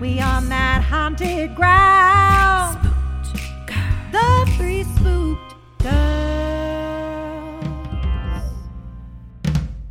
[0.00, 2.78] we on that haunted ground.
[4.10, 5.90] The three spooked girls.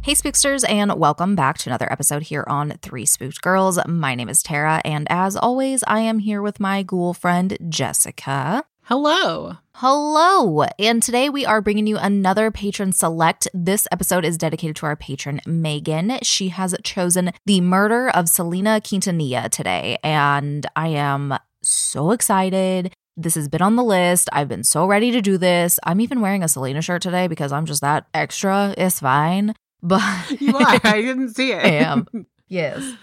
[0.01, 3.77] Hey, spooksters, and welcome back to another episode here on Three Spooked Girls.
[3.87, 8.63] My name is Tara, and as always, I am here with my ghoul friend, Jessica.
[8.85, 9.57] Hello.
[9.81, 13.47] Hello, and today we are bringing you another patron select.
[13.53, 16.19] This episode is dedicated to our patron, Megan.
[16.21, 22.93] She has chosen the murder of Selena Quintanilla today, and I am so excited.
[23.15, 24.27] This has been on the list.
[24.33, 25.79] I've been so ready to do this.
[25.85, 28.75] I'm even wearing a Selena shirt today because I'm just that extra.
[28.77, 29.55] It's fine.
[29.81, 30.81] But You are.
[30.83, 31.63] I didn't see it.
[31.63, 32.05] I am.
[32.49, 32.97] Yes.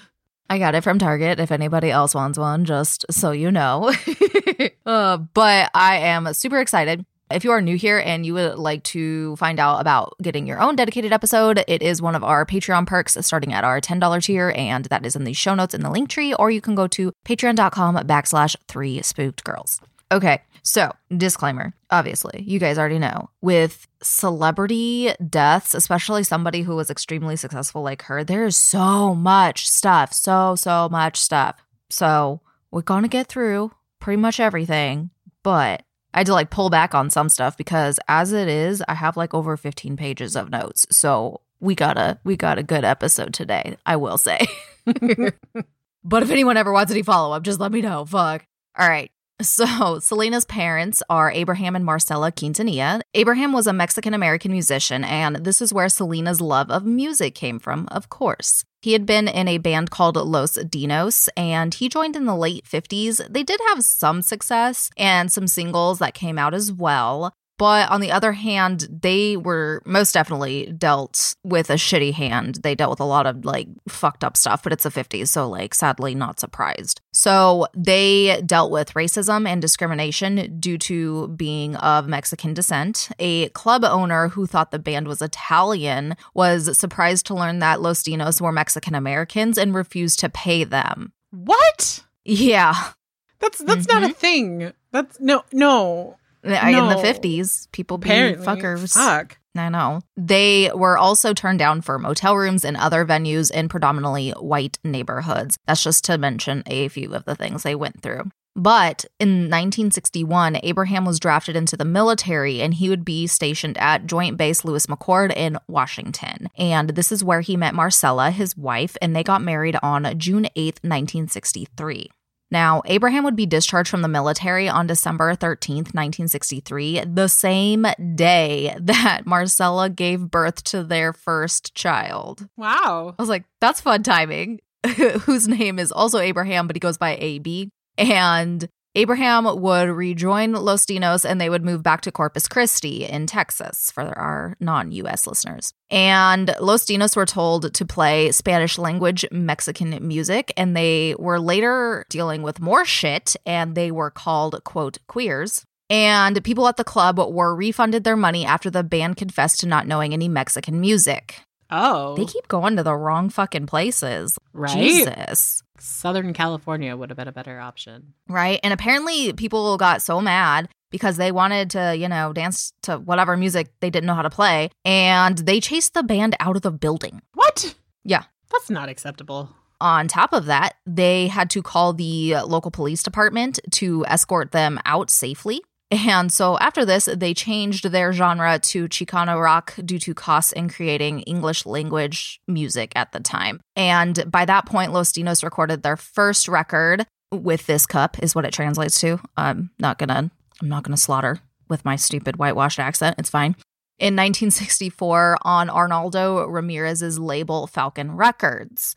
[0.48, 3.92] I got it from Target if anybody else wants one, just so you know.
[4.86, 7.04] uh, but I am super excited.
[7.28, 10.60] If you are new here and you would like to find out about getting your
[10.60, 14.52] own dedicated episode, it is one of our Patreon perks starting at our $10 tier,
[14.54, 16.86] and that is in the show notes in the link tree, or you can go
[16.86, 19.80] to patreon.com backslash three spooked girls.
[20.12, 23.30] Okay, so disclaimer obviously, you guys already know.
[23.40, 29.68] With celebrity deaths, especially somebody who was extremely successful like her, there is so much
[29.68, 31.56] stuff, so, so much stuff.
[31.88, 32.40] So
[32.72, 35.10] we're gonna get through pretty much everything,
[35.44, 35.82] but
[36.12, 39.16] I had to like pull back on some stuff because as it is, I have
[39.16, 40.84] like over 15 pages of notes.
[40.90, 44.40] So we got a we got a good episode today, I will say.
[44.86, 48.04] but if anyone ever wants any follow up, just let me know.
[48.04, 48.46] Fuck.
[48.76, 49.10] All right.
[49.42, 53.00] So, Selena's parents are Abraham and Marcela Quintanilla.
[53.14, 57.58] Abraham was a Mexican American musician, and this is where Selena's love of music came
[57.58, 58.64] from, of course.
[58.80, 62.64] He had been in a band called Los Dinos, and he joined in the late
[62.64, 63.26] 50s.
[63.28, 67.32] They did have some success and some singles that came out as well.
[67.58, 72.56] But on the other hand, they were most definitely dealt with a shitty hand.
[72.62, 75.48] They dealt with a lot of like fucked up stuff, but it's the 50s, so
[75.48, 77.00] like sadly not surprised.
[77.12, 83.08] So they dealt with racism and discrimination due to being of Mexican descent.
[83.18, 88.02] A club owner who thought the band was Italian was surprised to learn that Los
[88.02, 91.12] Dinos were Mexican Americans and refused to pay them.
[91.30, 92.04] What?
[92.24, 92.92] Yeah.
[93.38, 94.14] That's that's not a mm-hmm.
[94.14, 94.72] thing.
[94.92, 96.16] That's no no.
[96.46, 98.46] I- In the 50s, people be Apparently.
[98.46, 98.94] fuckers.
[98.94, 99.38] Fuck.
[99.56, 100.00] I know.
[100.18, 105.56] They were also turned down for motel rooms and other venues in predominantly white neighborhoods.
[105.66, 108.24] That's just to mention a few of the things they went through.
[108.58, 114.06] But in 1961, Abraham was drafted into the military and he would be stationed at
[114.06, 116.48] Joint Base Lewis McChord in Washington.
[116.56, 120.48] And this is where he met Marcela, his wife, and they got married on June
[120.56, 122.08] 8th, 1963.
[122.50, 128.76] Now, Abraham would be discharged from the military on December 13th, 1963, the same day
[128.80, 132.48] that Marcela gave birth to their first child.
[132.56, 133.14] Wow.
[133.18, 134.60] I was like, that's fun timing.
[134.96, 137.70] Whose name is also Abraham, but he goes by AB.
[137.98, 143.26] And Abraham would rejoin Los Dinos and they would move back to Corpus Christi in
[143.26, 145.74] Texas for our non US listeners.
[145.90, 152.06] And Los Dinos were told to play Spanish language Mexican music, and they were later
[152.08, 155.66] dealing with more shit and they were called, quote, queers.
[155.90, 159.86] And people at the club were refunded their money after the band confessed to not
[159.86, 161.45] knowing any Mexican music.
[161.70, 162.14] Oh.
[162.16, 164.38] They keep going to the wrong fucking places.
[164.52, 164.76] right.
[164.76, 165.62] Jesus.
[165.78, 168.14] Southern California would have been a better option.
[168.28, 168.58] Right.
[168.62, 173.36] And apparently people got so mad because they wanted to, you know, dance to whatever
[173.36, 174.70] music they didn't know how to play.
[174.84, 177.20] And they chased the band out of the building.
[177.34, 177.74] What?
[178.04, 178.24] Yeah.
[178.50, 179.50] That's not acceptable.
[179.80, 184.80] On top of that, they had to call the local police department to escort them
[184.86, 185.60] out safely.
[185.90, 190.68] And so after this, they changed their genre to Chicano rock due to costs in
[190.68, 193.60] creating English language music at the time.
[193.76, 198.44] And by that point, Los Dinos recorded their first record with this cup, is what
[198.44, 199.20] it translates to.
[199.36, 200.30] I'm not gonna,
[200.60, 201.38] I'm not gonna slaughter
[201.68, 203.16] with my stupid whitewashed accent.
[203.18, 203.56] It's fine.
[203.98, 208.94] In 1964, on Arnaldo Ramirez's label Falcon Records.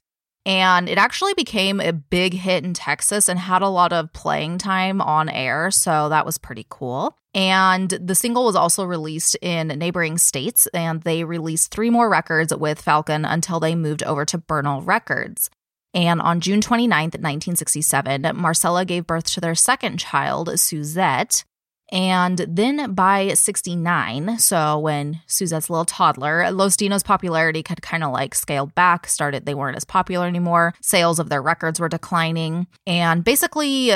[0.50, 4.58] And it actually became a big hit in Texas and had a lot of playing
[4.58, 5.70] time on air.
[5.70, 7.16] So that was pretty cool.
[7.36, 12.52] And the single was also released in neighboring states, and they released three more records
[12.56, 15.52] with Falcon until they moved over to Bernal Records.
[15.94, 21.44] And on June 29th, 1967, Marcela gave birth to their second child, Suzette.
[21.92, 28.12] And then by 69, so when Suzette's little toddler, Los Dinos' popularity had kind of
[28.12, 30.74] like scaled back, started, they weren't as popular anymore.
[30.82, 32.68] Sales of their records were declining.
[32.86, 33.92] And basically,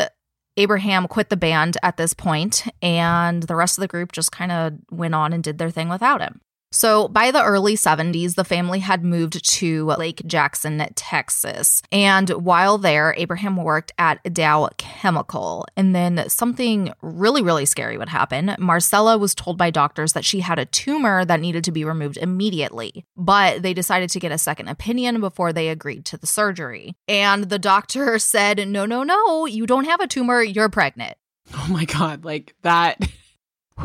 [0.57, 4.51] Abraham quit the band at this point, and the rest of the group just kind
[4.51, 6.41] of went on and did their thing without him.
[6.73, 11.83] So by the early 70s, the family had moved to Lake Jackson, Texas.
[11.91, 15.67] And while there, Abraham worked at Dow Chemical.
[15.77, 18.55] And then something really, really scary would happen.
[18.57, 22.17] Marcela was told by doctors that she had a tumor that needed to be removed
[22.17, 23.05] immediately.
[23.15, 26.95] But they decided to get a second opinion before they agreed to the surgery.
[27.07, 31.17] And the doctor said, no, no, no, you don't have a tumor, you're pregnant.
[31.53, 32.25] Oh my God.
[32.25, 32.99] Like that.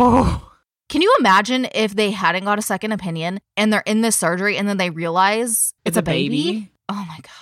[0.00, 0.48] Oh.
[0.88, 4.56] Can you imagine if they hadn't got a second opinion and they're in this surgery
[4.56, 6.70] and then they realize It's a baby?
[6.88, 7.32] Oh my God.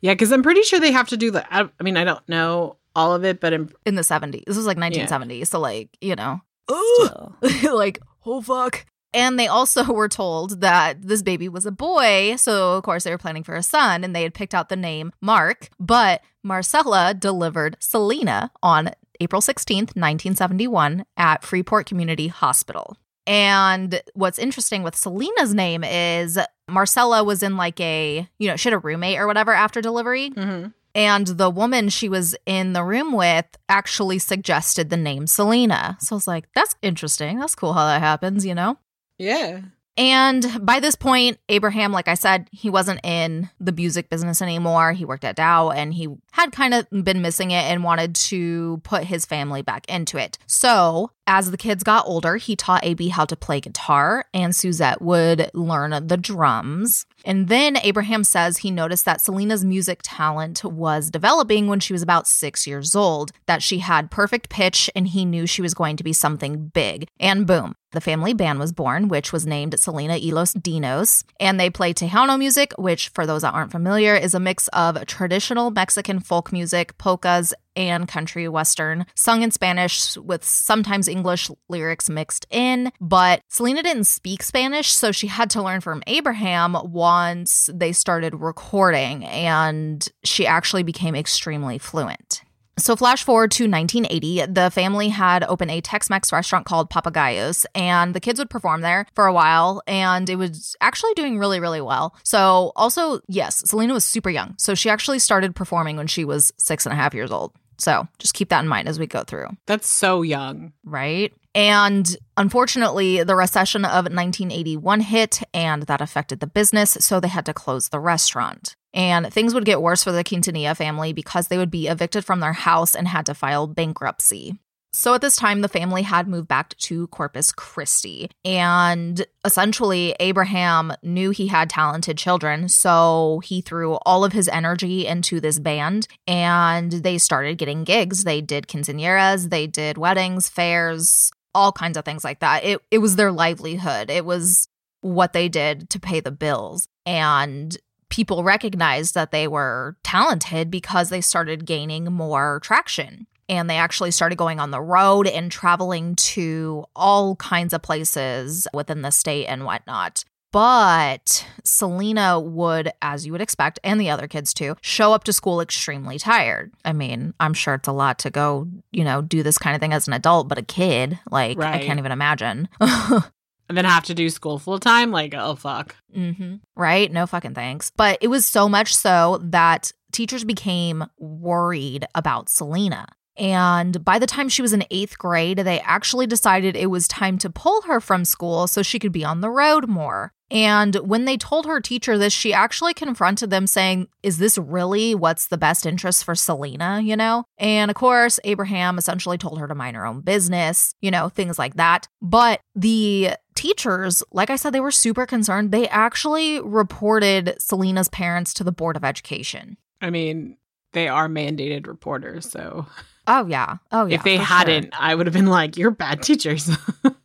[0.00, 1.44] Yeah, because I'm pretty sure they have to do the.
[1.54, 4.44] I, I mean, I don't know all of it, but I'm, In the 70s.
[4.46, 5.44] This was like 1970.
[5.44, 6.40] So, like, you know,
[7.72, 8.86] like, oh fuck.
[9.12, 12.36] And they also were told that this baby was a boy.
[12.36, 14.76] So, of course, they were planning for a son and they had picked out the
[14.76, 15.68] name Mark.
[15.78, 18.90] But Marcela delivered Selena on
[19.20, 22.96] April 16th, 1971, at Freeport Community Hospital.
[23.26, 28.68] And what's interesting with Selena's name is Marcela was in like a, you know, she
[28.68, 30.30] had a roommate or whatever after delivery.
[30.30, 30.72] Mhm.
[30.94, 35.98] And the woman she was in the room with actually suggested the name Selena.
[36.00, 37.38] So I was like, that's interesting.
[37.38, 38.78] That's cool how that happens, you know?
[39.18, 39.60] yeah.
[39.96, 44.92] And by this point, Abraham, like I said, he wasn't in the music business anymore.
[44.92, 48.80] He worked at Dow and he had kind of been missing it and wanted to
[48.84, 50.38] put his family back into it.
[50.46, 55.02] So, as the kids got older, he taught AB how to play guitar and Suzette
[55.02, 57.06] would learn the drums.
[57.24, 62.02] And then Abraham says he noticed that Selena's music talent was developing when she was
[62.02, 65.96] about six years old, that she had perfect pitch and he knew she was going
[65.96, 67.08] to be something big.
[67.18, 71.24] And boom, the family band was born, which was named Selena y Dinos.
[71.40, 75.06] And they play Tejano music, which, for those that aren't familiar, is a mix of
[75.06, 82.10] traditional Mexican folk music, polkas, and country western, sung in Spanish with sometimes English lyrics
[82.10, 82.92] mixed in.
[83.00, 88.34] But Selena didn't speak Spanish, so she had to learn from Abraham once they started
[88.34, 92.42] recording, and she actually became extremely fluent.
[92.78, 97.64] So, flash forward to 1980, the family had opened a Tex Mex restaurant called Papagayos,
[97.74, 101.58] and the kids would perform there for a while, and it was actually doing really,
[101.58, 102.14] really well.
[102.22, 104.56] So, also, yes, Selena was super young.
[104.58, 107.52] So, she actually started performing when she was six and a half years old.
[107.78, 110.72] So, just keep that in mind as we go through That's so young.
[110.84, 111.32] right?
[111.54, 117.46] And unfortunately, the recession of 1981 hit and that affected the business, so they had
[117.46, 118.76] to close the restaurant.
[118.96, 122.40] And things would get worse for the Quintanilla family because they would be evicted from
[122.40, 124.58] their house and had to file bankruptcy.
[124.94, 128.30] So at this time, the family had moved back to Corpus Christi.
[128.46, 132.70] And essentially, Abraham knew he had talented children.
[132.70, 138.24] So he threw all of his energy into this band and they started getting gigs.
[138.24, 142.64] They did quinceañeras, they did weddings, fairs, all kinds of things like that.
[142.64, 144.66] It, it was their livelihood, it was
[145.02, 146.88] what they did to pay the bills.
[147.04, 147.76] And
[148.16, 154.10] people recognized that they were talented because they started gaining more traction and they actually
[154.10, 159.44] started going on the road and traveling to all kinds of places within the state
[159.44, 160.24] and whatnot.
[160.50, 165.32] But Selena would, as you would expect, and the other kids too, show up to
[165.34, 166.72] school extremely tired.
[166.86, 169.80] I mean, I'm sure it's a lot to go, you know, do this kind of
[169.80, 172.70] thing as an adult, but a kid, like, I can't even imagine.
[173.68, 175.10] And then have to do school full time.
[175.10, 175.96] Like, oh, fuck.
[176.14, 177.10] hmm Right?
[177.10, 177.90] No fucking thanks.
[177.90, 183.06] But it was so much so that teachers became worried about Selena.
[183.36, 187.36] And by the time she was in eighth grade, they actually decided it was time
[187.38, 190.32] to pull her from school so she could be on the road more.
[190.50, 195.14] And when they told her teacher this, she actually confronted them saying, Is this really
[195.14, 197.00] what's the best interest for Selena?
[197.02, 197.44] You know?
[197.58, 201.58] And of course, Abraham essentially told her to mind her own business, you know, things
[201.58, 202.06] like that.
[202.22, 205.72] But the teachers, like I said, they were super concerned.
[205.72, 209.76] They actually reported Selena's parents to the Board of Education.
[210.00, 210.56] I mean,
[210.92, 212.86] they are mandated reporters, so
[213.26, 213.78] Oh, yeah.
[213.90, 214.14] Oh, yeah.
[214.14, 216.70] if they hadn't, I would have been like, "You're bad teachers."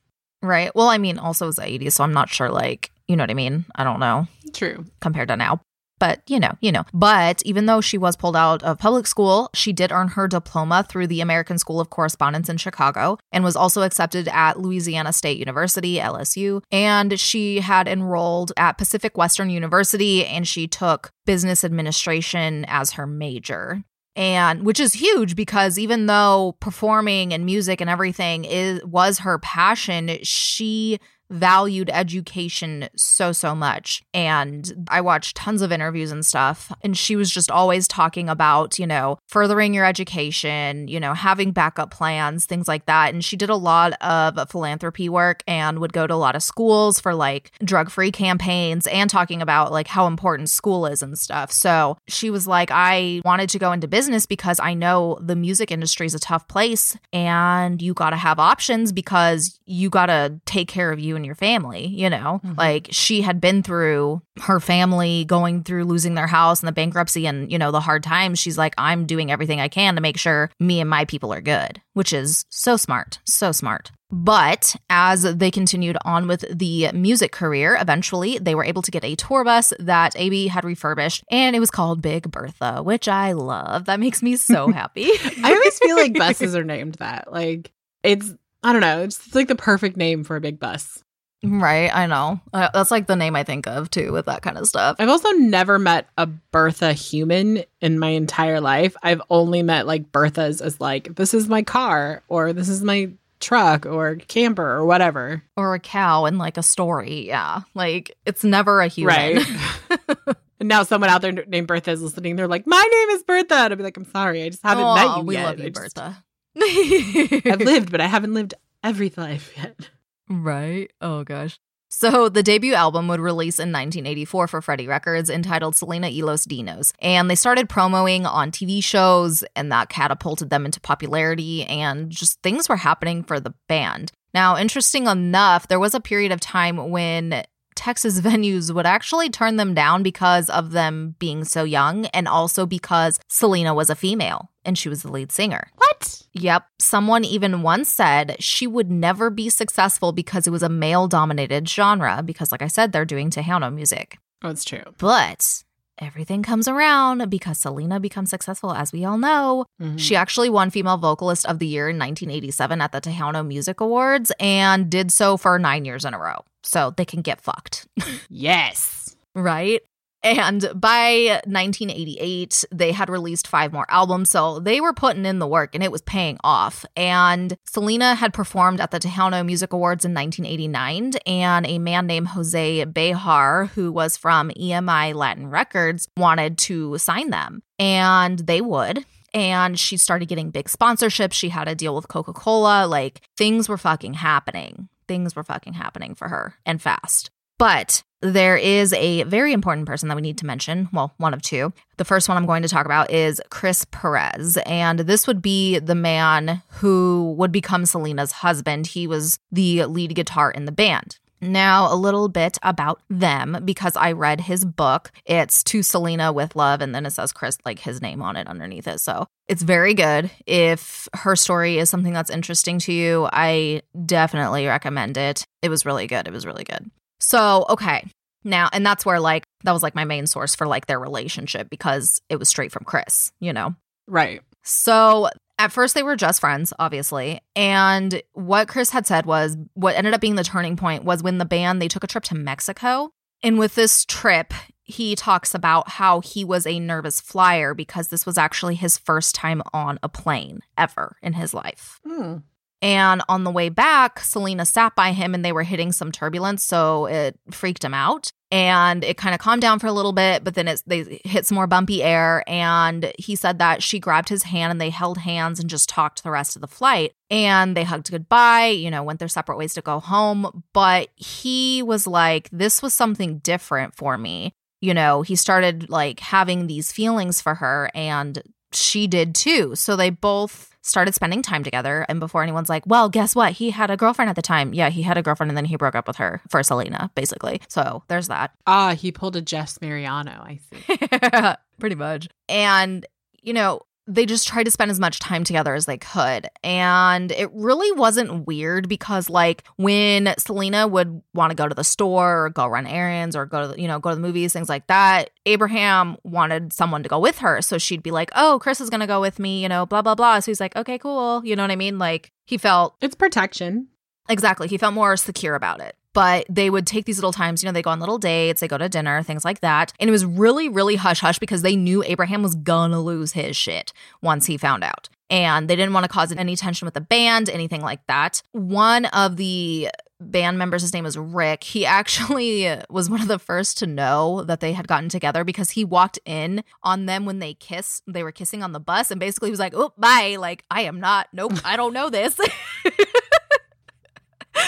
[0.44, 0.74] Right.
[0.76, 3.22] Well, I mean, also it was the 80s, so I'm not sure, like, you know
[3.22, 3.64] what I mean?
[3.76, 4.26] I don't know.
[4.54, 4.86] True.
[5.00, 5.62] compared to now.
[6.02, 6.84] But you know, you know.
[6.96, 10.84] But even though she was pulled out of public school, she did earn her diploma
[10.90, 15.38] through the American School of Correspondence in Chicago and was also accepted at Louisiana State
[15.38, 16.64] University, LSU.
[16.72, 23.06] And she had enrolled at Pacific Western University and she took business administration as her
[23.06, 23.84] major.
[24.16, 29.38] And which is huge because even though performing and music and everything is was her
[29.38, 31.00] passion, she
[31.32, 34.04] valued education so so much.
[34.14, 36.72] And i watched tons of interviews and stuff.
[36.82, 41.52] And she was just always talking about you know furthering your education you know having
[41.52, 43.14] backup plans things like that.
[43.14, 46.44] And she did a lot of philanthropy work and would go to a lot of
[46.44, 51.18] schools for like drug free campaigns and talking about like how important school is and
[51.18, 51.52] stuff.
[51.52, 55.72] So she was like i wanted to go into business because i know the music
[55.72, 60.40] industry is a tough place and you got to have options because you got to
[60.46, 62.42] take care of you and your family, you know?
[62.44, 62.58] Mhm.
[62.58, 67.26] Like she had been through her family going through losing their house and the bankruptcy
[67.28, 68.40] and, you know, the hard times.
[68.40, 71.42] She's like, I'm doing everything I can to make sure me and my people are
[71.42, 73.92] good, which is so smart, so smart.
[74.14, 79.06] But as they continued on with the music career, eventually they were able to get
[79.06, 83.32] a tour bus that AB had refurbished, and it was called Big Bertha, which I
[83.32, 83.86] love.
[83.86, 85.10] That makes me so happy.
[85.42, 87.32] I always feel like buses are named that.
[87.32, 87.72] Like
[88.04, 91.02] it's I don't know, it's like the perfect name for a big bus.
[91.44, 92.40] Right, I know.
[92.54, 94.98] Uh, that's like the name I think of too with that kind of stuff.
[95.00, 98.96] I've also never met a Bertha human in my entire life.
[99.02, 103.10] I've only met like Berthas as like this is my car or this is my
[103.40, 105.42] truck or camper or whatever.
[105.58, 107.26] Or a cow in like a story.
[107.26, 107.62] Yeah.
[107.74, 109.16] Like it's never a human.
[109.38, 109.46] Right.
[110.60, 112.36] and now someone out there named Bertha is listening.
[112.36, 114.84] They're like, "My name is Bertha." And I'd be like, "I'm sorry, I just haven't
[114.84, 115.46] Aw, met you we yet.
[115.46, 116.24] love you, I just- Bertha.
[117.52, 119.90] I've lived, but I haven't lived every life yet."
[120.32, 120.92] Right?
[121.02, 121.60] Oh gosh.
[121.94, 126.46] So the debut album would release in 1984 for Freddie Records entitled Selena y los
[126.46, 126.94] Dinos.
[127.00, 132.42] And they started promoing on TV shows and that catapulted them into popularity and just
[132.42, 134.14] things were happening for the band.
[134.34, 137.44] Now, interesting enough, there was a period of time when
[137.82, 142.68] Texas venues would actually turn them down because of them being so young and also
[142.68, 145.72] because Selena was a female and she was the lead singer.
[145.78, 146.22] What?
[146.34, 146.64] Yep.
[146.78, 151.68] Someone even once said she would never be successful because it was a male dominated
[151.68, 154.20] genre, because, like I said, they're doing Tejano music.
[154.44, 154.84] That's true.
[155.00, 155.64] But
[155.98, 159.66] everything comes around because Selena becomes successful, as we all know.
[159.82, 160.00] Mhm.
[160.00, 164.32] She actually won Female Vocalist of the Year in 1987 at the Tejano Music Awards
[164.40, 166.46] and did so for nine years in a row.
[166.64, 167.88] So they can get fucked.
[168.30, 169.16] yes.
[169.36, 169.82] right?
[170.24, 174.30] And by 1988, they had released five more albums.
[174.30, 176.86] So they were putting in the work and it was paying off.
[176.96, 181.14] And Selena had performed at the Tejano Music Awards in 1989.
[181.26, 187.32] And a man named Jose Behar, who was from EMI Latin Records, wanted to sign
[187.32, 187.64] them.
[187.80, 189.06] And they would.
[189.34, 191.34] And she started getting big sponsorships.
[191.34, 192.86] She had a deal with Coca Cola.
[192.86, 194.90] Like things were fucking happening.
[195.12, 197.32] Things were fucking happening for her and fast.
[197.60, 200.88] But there is a very important person that we need to mention.
[200.94, 201.74] Well, one of two.
[201.98, 204.56] The first one I'm going to talk about is Chris Perez.
[204.66, 208.88] And this would be the man who would become Selena's husband.
[208.88, 211.20] He was the lead guitar in the band.
[211.42, 215.12] Now, a little bit about them because I read his book.
[215.26, 218.48] It's To Selena with Love, and then it says Chris, like his name on it
[218.48, 219.00] underneath it.
[219.00, 220.30] So it's very good.
[220.46, 225.44] If her story is something that's interesting to you, I definitely recommend it.
[225.62, 226.28] It was really good.
[226.28, 226.90] It was really good.
[227.20, 228.06] So, okay.
[228.44, 231.70] Now, and that's where like that was like my main source for like their relationship
[231.70, 233.76] because it was straight from Chris, you know.
[234.08, 234.42] Right.
[234.64, 235.30] So,
[235.62, 237.40] at first they were just friends, obviously.
[237.56, 241.38] And what Chris had said was what ended up being the turning point was when
[241.38, 243.12] the band they took a trip to Mexico.
[243.44, 248.26] And with this trip, he talks about how he was a nervous flyer because this
[248.26, 252.00] was actually his first time on a plane ever in his life.
[252.04, 252.38] Hmm.
[252.82, 256.64] And on the way back, Selena sat by him and they were hitting some turbulence,
[256.64, 258.32] so it freaked him out.
[258.52, 261.46] And it kind of calmed down for a little bit, but then it's, they hit
[261.46, 262.44] some more bumpy air.
[262.48, 266.24] And he said that she grabbed his hand and they held hands and just talked
[266.24, 267.14] the rest of the flight.
[267.30, 270.64] And they hugged goodbye, you know, went their separate ways to go home.
[270.74, 274.54] But he was like, this was something different for me.
[274.82, 278.42] You know, he started like having these feelings for her and
[278.74, 279.76] she did too.
[279.76, 282.06] So they both started spending time together.
[282.10, 283.54] And before anyone's like, well, guess what?
[283.54, 284.74] He had a girlfriend at the time.
[284.74, 287.62] Yeah, he had a girlfriend and then he broke up with her for Selena, basically.
[287.68, 288.52] So there's that.
[288.68, 291.56] Ah, he pulled a Jess Mariano, I see.
[291.80, 292.28] Pretty much.
[292.50, 293.06] And,
[293.42, 296.48] you know, they just tried to spend as much time together as they could.
[296.64, 301.84] And it really wasn't weird because like when Selena would want to go to the
[301.84, 304.54] store or go run errands or go to, the, you know, go to the movies,
[304.54, 307.62] things like that, Abraham wanted someone to go with her.
[307.62, 310.02] So she'd be like, "Oh, Chris is going to go with me, you know, blah
[310.02, 312.00] blah blah." So he's like, "Okay, cool." You know what I mean?
[312.00, 313.88] Like he felt It's protection.
[314.30, 314.68] Exactly.
[314.68, 317.74] He felt more secure about it but they would take these little times, you know,
[317.74, 319.94] they go on little dates, they go to dinner, things like that.
[320.00, 323.56] And it was really, really hush hush because they knew Abraham was gonna lose his
[323.56, 325.10] shit once he found out.
[325.30, 328.44] And they didn't want to cause any tension with the band, anything like that.
[328.52, 329.90] One of the
[330.20, 334.44] band members, his name was Rick, he actually was one of the first to know
[334.44, 338.04] that they had gotten together because he walked in on them when they kissed.
[338.08, 340.36] They were kissing on the bus and basically was like, oh, bye.
[340.38, 342.38] Like, I am not, nope, I don't know this.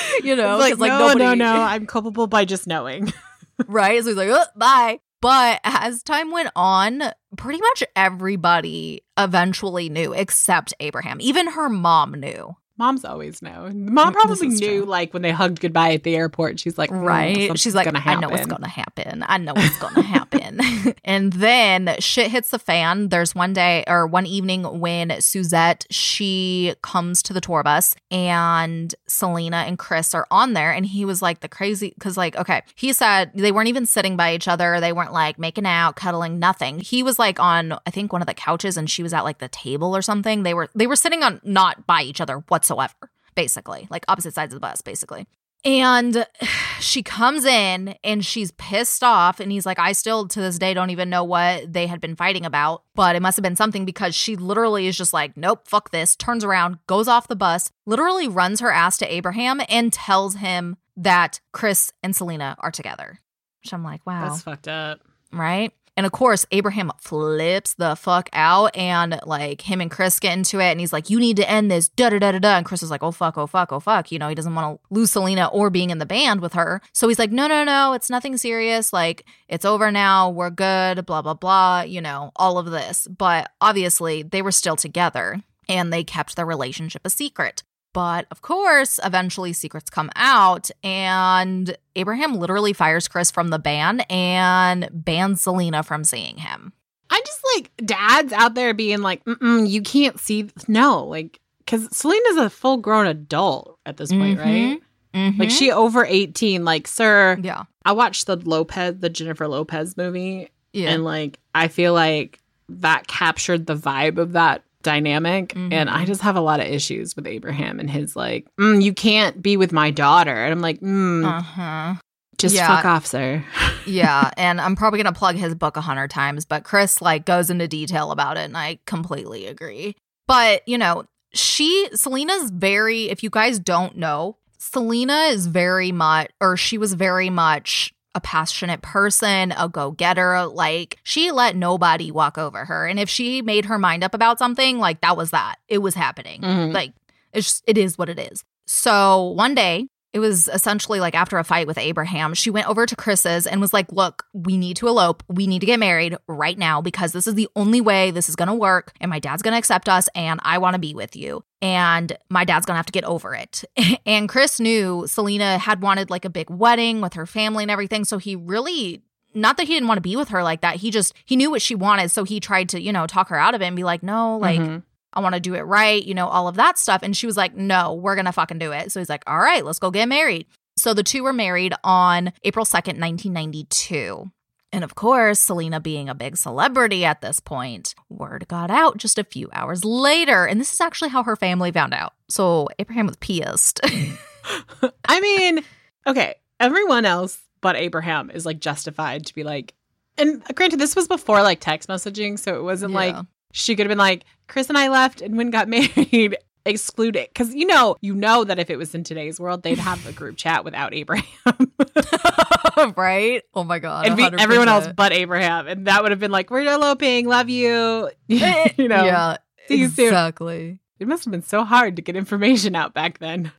[0.23, 3.11] you know, like, like no, nobody, no, no, I'm culpable by just knowing.
[3.67, 4.01] right?
[4.01, 4.99] So he's like, oh, bye.
[5.21, 7.01] But as time went on,
[7.37, 11.21] pretty much everybody eventually knew except Abraham.
[11.21, 12.55] Even her mom knew.
[12.77, 13.69] Mom's always know.
[13.71, 14.85] Mom probably knew, true.
[14.85, 16.59] like when they hugged goodbye at the airport.
[16.59, 17.59] She's like, "Mm, Right.
[17.59, 19.23] She's like, gonna I know what's going to happen.
[19.27, 20.59] I know what's going to happen.
[21.03, 23.09] and then shit hits the fan.
[23.09, 28.93] There's one day or one evening when Suzette, she comes to the tour bus and
[29.07, 30.71] Selena and Chris are on there.
[30.71, 34.17] And he was like the crazy, because like, okay, he said they weren't even sitting
[34.17, 34.79] by each other.
[34.79, 36.79] They weren't like making out, cuddling, nothing.
[36.79, 39.37] He was like on, I think one of the couches and she was at like
[39.37, 40.41] the table or something.
[40.41, 44.53] They were, they were sitting on not by each other whatsoever basically, like opposite sides
[44.53, 45.25] of the bus, basically.
[45.65, 46.25] And
[46.79, 49.39] she comes in and she's pissed off.
[49.39, 52.15] And he's like, I still to this day don't even know what they had been
[52.15, 55.67] fighting about, but it must have been something because she literally is just like, nope,
[55.67, 59.91] fuck this, turns around, goes off the bus, literally runs her ass to Abraham and
[59.91, 63.19] tells him that Chris and Selena are together.
[63.63, 64.99] Which I'm like, wow That's fucked up.
[65.31, 65.71] right?
[65.95, 70.59] And of course, Abraham flips the fuck out and like him and Chris get into
[70.59, 72.57] it and he's like, You need to end this, da da da da da.
[72.57, 74.11] And Chris is like, Oh fuck, oh fuck, oh fuck.
[74.11, 76.81] You know, he doesn't want to lose Selena or being in the band with her.
[76.93, 78.91] So he's like, No, no, no, it's nothing serious.
[78.91, 80.29] Like, it's over now.
[80.29, 81.81] We're good, blah, blah, blah.
[81.81, 83.07] You know, all of this.
[83.07, 87.63] But obviously, they were still together and they kept their relationship a secret.
[87.93, 94.03] But of course, eventually secrets come out, and Abraham literally fires Chris from the band
[94.11, 96.73] and bans Selena from seeing him.
[97.11, 100.49] I just like dads out there being like, Mm-mm, you can't see.
[100.67, 104.79] No, like, because Selena's a full grown adult at this point, right?
[105.13, 105.37] Mhm.
[105.37, 106.65] Like, she over 18.
[106.65, 111.67] Like, sir, yeah, I watched the Lopez, the Jennifer Lopez movie, yeah, and like, I
[111.67, 115.55] feel like that captured the vibe of that dynamic.
[115.55, 115.91] And Mhm.
[115.91, 119.41] I just have a lot of issues with Abraham and his like, mm, you can't
[119.41, 120.35] be with my daughter.
[120.35, 121.95] And I'm like, mm, uh huh,
[122.37, 122.67] just yeah.
[122.67, 123.43] fuck off, sir.
[123.87, 124.29] yeah.
[124.37, 127.67] And I'm probably gonna plug his book a hundred times, but Chris like goes into
[127.67, 129.95] detail about it, and I completely agree.
[130.27, 133.09] But you know, she Selena's very.
[133.09, 138.21] If you guys don't know, Selena is very much, or she was very much a
[138.21, 140.45] passionate person, a go getter.
[140.45, 142.85] Like, she let nobody walk over her.
[142.87, 145.55] And if she made her mind up about something, like, that was that.
[145.67, 146.41] It was happening.
[146.41, 146.73] Mhm.
[146.73, 146.93] Like,
[147.33, 148.43] it's just, it is what it is.
[148.65, 152.85] So one day, it was essentially like after a fight with Abraham, she went over
[152.85, 155.23] to Chris's and was like, Look, we need to elope.
[155.27, 158.35] We need to get married right now because this is the only way this is
[158.35, 158.93] going to work.
[159.01, 160.07] And my dad's going to accept us.
[160.13, 161.43] And I want to be with you.
[161.61, 163.63] And my dad's going to have to get over it.
[164.05, 168.05] and Chris knew Selena had wanted like a big wedding with her family and everything.
[168.05, 169.01] So he really.
[169.35, 170.75] Not that he didn't want to be with her like that.
[170.75, 173.35] He just he knew what she wanted, so he tried to, you know, talk her
[173.35, 174.83] out of it and be like, "No, like Mhm.
[175.13, 177.01] I want to do it right, you know, all of that stuff.
[177.03, 178.91] And she was like, no, we're going to fucking do it.
[178.91, 180.47] So he's like, all right, let's go get married.
[180.75, 184.31] So the two were married on April 2nd, 1992.
[184.71, 189.19] And of course, Selena being a big celebrity at this point, word got out just
[189.19, 190.45] a few hours later.
[190.45, 192.13] And this is actually how her family found out.
[192.27, 193.81] So Abraham was pissed.
[195.05, 195.63] I mean,
[196.07, 199.73] okay, everyone else but Abraham is like justified to be like,
[200.17, 203.15] and granted, this was before like text messaging, so it wasn't like
[203.53, 206.37] she could have been like, Chris and I left and when got married.
[206.65, 209.79] exclude it because you know you know that if it was in today's world they'd
[209.79, 211.25] have a group chat without abraham
[212.95, 213.41] right?
[213.53, 214.05] Oh my god.
[214.07, 217.49] and be everyone else but abraham and that would have been like we're eloping love
[217.49, 219.37] you eh, you know yeah,
[219.67, 220.05] see you soon.
[220.05, 220.79] exactly.
[220.99, 223.51] it must have been so hard to get information out back then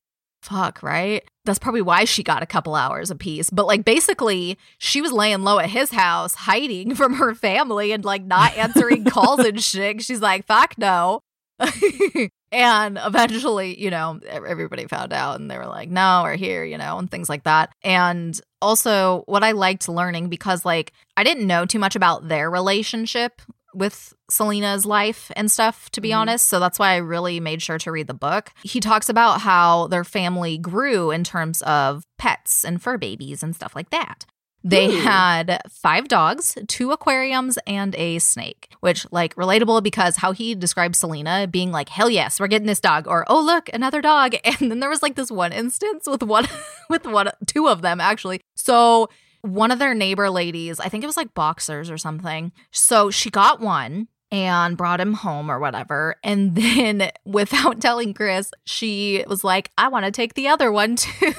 [0.45, 1.25] Fuck, right?
[1.47, 3.49] That's probably why she got a couple hours apiece.
[3.49, 8.05] But like basically, she was laying low at his house, hiding from her family and
[8.05, 10.03] like not answering calls and shit.
[10.03, 11.21] She's like, fuck no.
[12.53, 16.77] and eventually, you know, everybody found out and they were like, no, we're here, you
[16.77, 17.71] know, and things like that.
[17.83, 22.51] And also, what I liked learning because like I didn't know too much about their
[22.51, 23.41] relationship
[23.75, 26.17] with Selena's life and stuff, to be Mhm.
[26.19, 26.49] honest.
[26.49, 28.53] So that's why I really made sure to read the book.
[28.63, 33.55] He talks about how their family grew in terms of pets and fur babies and
[33.55, 34.25] stuff like that.
[34.67, 35.01] They Ooh.
[35.01, 40.97] had five dogs, two aquariums, and a snake, which, like, relatable because how he described
[40.97, 44.35] Selena being like, hell yes, we're getting this dog, or oh, look, another dog.
[44.45, 46.47] And then there was like this one instance with one,
[46.89, 48.41] with one, two of them actually.
[48.55, 49.11] So
[49.45, 52.51] one of their neighbor ladies, I think it was like boxers or something.
[52.71, 56.17] So she got one and brought him home or whatever.
[56.25, 60.97] And then without telling Chris, she was like, I want to take the other one
[60.97, 61.35] too.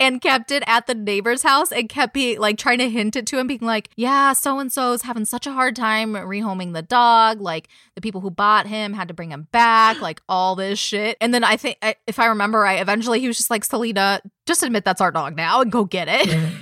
[0.00, 3.26] and kept it at the neighbor's house and kept being like trying to hint it
[3.26, 6.72] to him, being like, Yeah, so and so is having such a hard time rehoming
[6.72, 7.40] the dog.
[7.40, 11.16] Like, the people who bought him had to bring him back, like all this shit.
[11.20, 11.76] And then I think,
[12.08, 15.36] if I remember right, eventually he was just like, Selena, just admit that's our dog
[15.36, 16.52] now and go get it.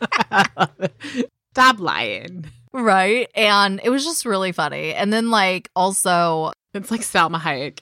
[1.52, 3.28] stop lying right.
[3.34, 4.94] And it was just really funny.
[4.94, 7.80] And then, like, also, it's like salma hayek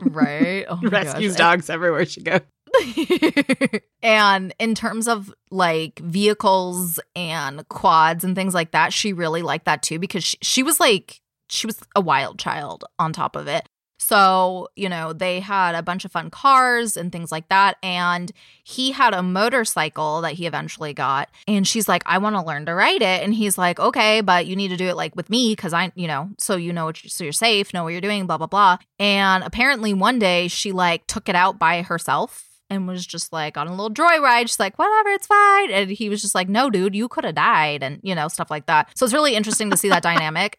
[0.00, 0.64] right?
[0.68, 1.38] Oh rescues gosh.
[1.38, 2.40] dogs everywhere she goes
[4.02, 9.66] and in terms of like vehicles and quads and things like that, she really liked
[9.66, 13.46] that too because she, she was like, she was a wild child on top of
[13.46, 13.66] it.
[13.98, 17.76] So, you know, they had a bunch of fun cars and things like that.
[17.82, 18.32] And
[18.64, 21.30] he had a motorcycle that he eventually got.
[21.48, 23.22] And she's like, I want to learn to ride it.
[23.22, 25.92] And he's like, okay, but you need to do it like with me because I,
[25.94, 28.38] you know, so you know, what you, so you're safe, know what you're doing, blah,
[28.38, 28.78] blah, blah.
[28.98, 33.56] And apparently one day she like took it out by herself and was just like
[33.56, 34.42] on a little joyride.
[34.42, 35.70] She's like, whatever, it's fine.
[35.70, 38.50] And he was just like, no, dude, you could have died and, you know, stuff
[38.50, 38.90] like that.
[38.96, 40.58] So it's really interesting to see that dynamic.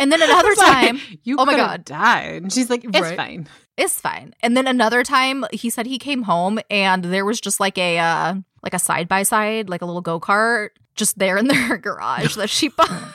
[0.00, 1.84] And then another It's like, time, you Oh my God.
[1.84, 3.16] died and she's like it's Right.
[3.16, 4.34] fine it's fine.
[4.42, 7.98] And then another time, he said he came home and there was just like a
[7.98, 11.78] uh, like a side by side, like a little go kart, just there in their
[11.78, 12.90] garage that she bought.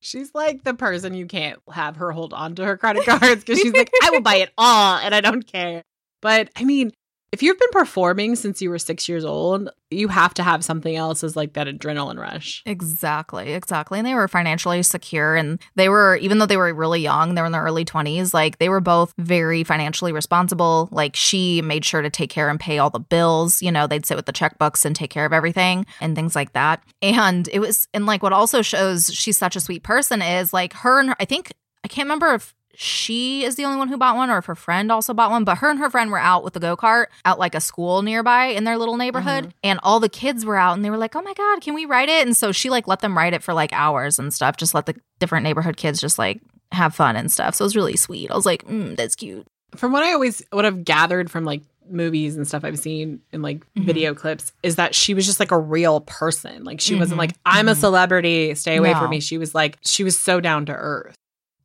[0.00, 3.58] She's like the person you can't have her hold on to her credit cards because
[3.58, 5.82] she's like, I will buy it all and I don't care.
[6.20, 6.92] But I mean,
[7.34, 10.94] if you've been performing since you were six years old, you have to have something
[10.94, 12.62] else as like that adrenaline rush.
[12.64, 13.98] Exactly, exactly.
[13.98, 15.34] And they were financially secure.
[15.34, 18.32] And they were, even though they were really young, they were in their early 20s,
[18.32, 20.88] like they were both very financially responsible.
[20.92, 23.60] Like she made sure to take care and pay all the bills.
[23.60, 26.52] You know, they'd sit with the checkbooks and take care of everything and things like
[26.52, 26.84] that.
[27.02, 30.72] And it was, and like what also shows she's such a sweet person is like
[30.74, 33.96] her and her, I think, I can't remember if she is the only one who
[33.96, 36.18] bought one or if her friend also bought one, but her and her friend were
[36.18, 39.52] out with the go kart out like a school nearby in their little neighborhood.
[39.62, 41.84] And all the kids were out and they were like, oh my God, can we
[41.84, 42.26] ride it?
[42.26, 44.86] And so she like let them ride it for like hours and stuff, just let
[44.86, 46.40] the different neighborhood kids just like
[46.72, 47.54] have fun and stuff.
[47.54, 48.30] So it was really sweet.
[48.30, 49.46] I was like, mm, that's cute.
[49.76, 53.42] From what I always would have gathered from like movies and stuff I've seen in
[53.42, 53.84] like Mhm.
[53.84, 56.64] video clips is that she was just like a real person.
[56.64, 57.24] Like she wasn't Mhm.
[57.24, 57.76] like, I'm a Mhm.
[57.76, 59.00] celebrity, stay away No.
[59.00, 59.20] from me.
[59.20, 61.14] She was like, she was so down to earth.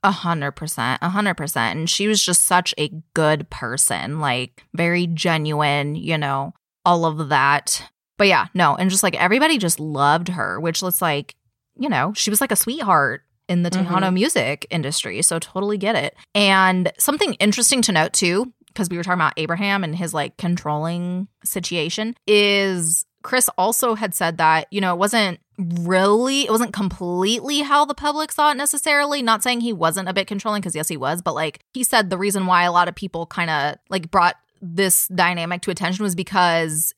[0.03, 1.77] A hundred percent, a hundred percent.
[1.77, 6.53] And she was just such a good person, like very genuine, you know,
[6.85, 7.83] all of that.
[8.17, 11.35] But yeah, no, and just like everybody just loved her, which was like,
[11.77, 14.13] you know, she was like a sweetheart in the Tejano Mhm.
[14.13, 15.21] music industry.
[15.21, 16.15] So totally get it.
[16.35, 20.37] And something interesting to note too, because we were talking about Abraham and his like
[20.37, 26.73] controlling situation, is Chris also had said that, you know, it wasn't really, it wasn't
[26.73, 29.21] completely how the public saw it necessarily.
[29.21, 32.09] Not saying he wasn't a bit controlling, because yes, he was, but like he said
[32.09, 36.03] the reason why a lot of people kind of like brought this dynamic to attention
[36.03, 36.93] was because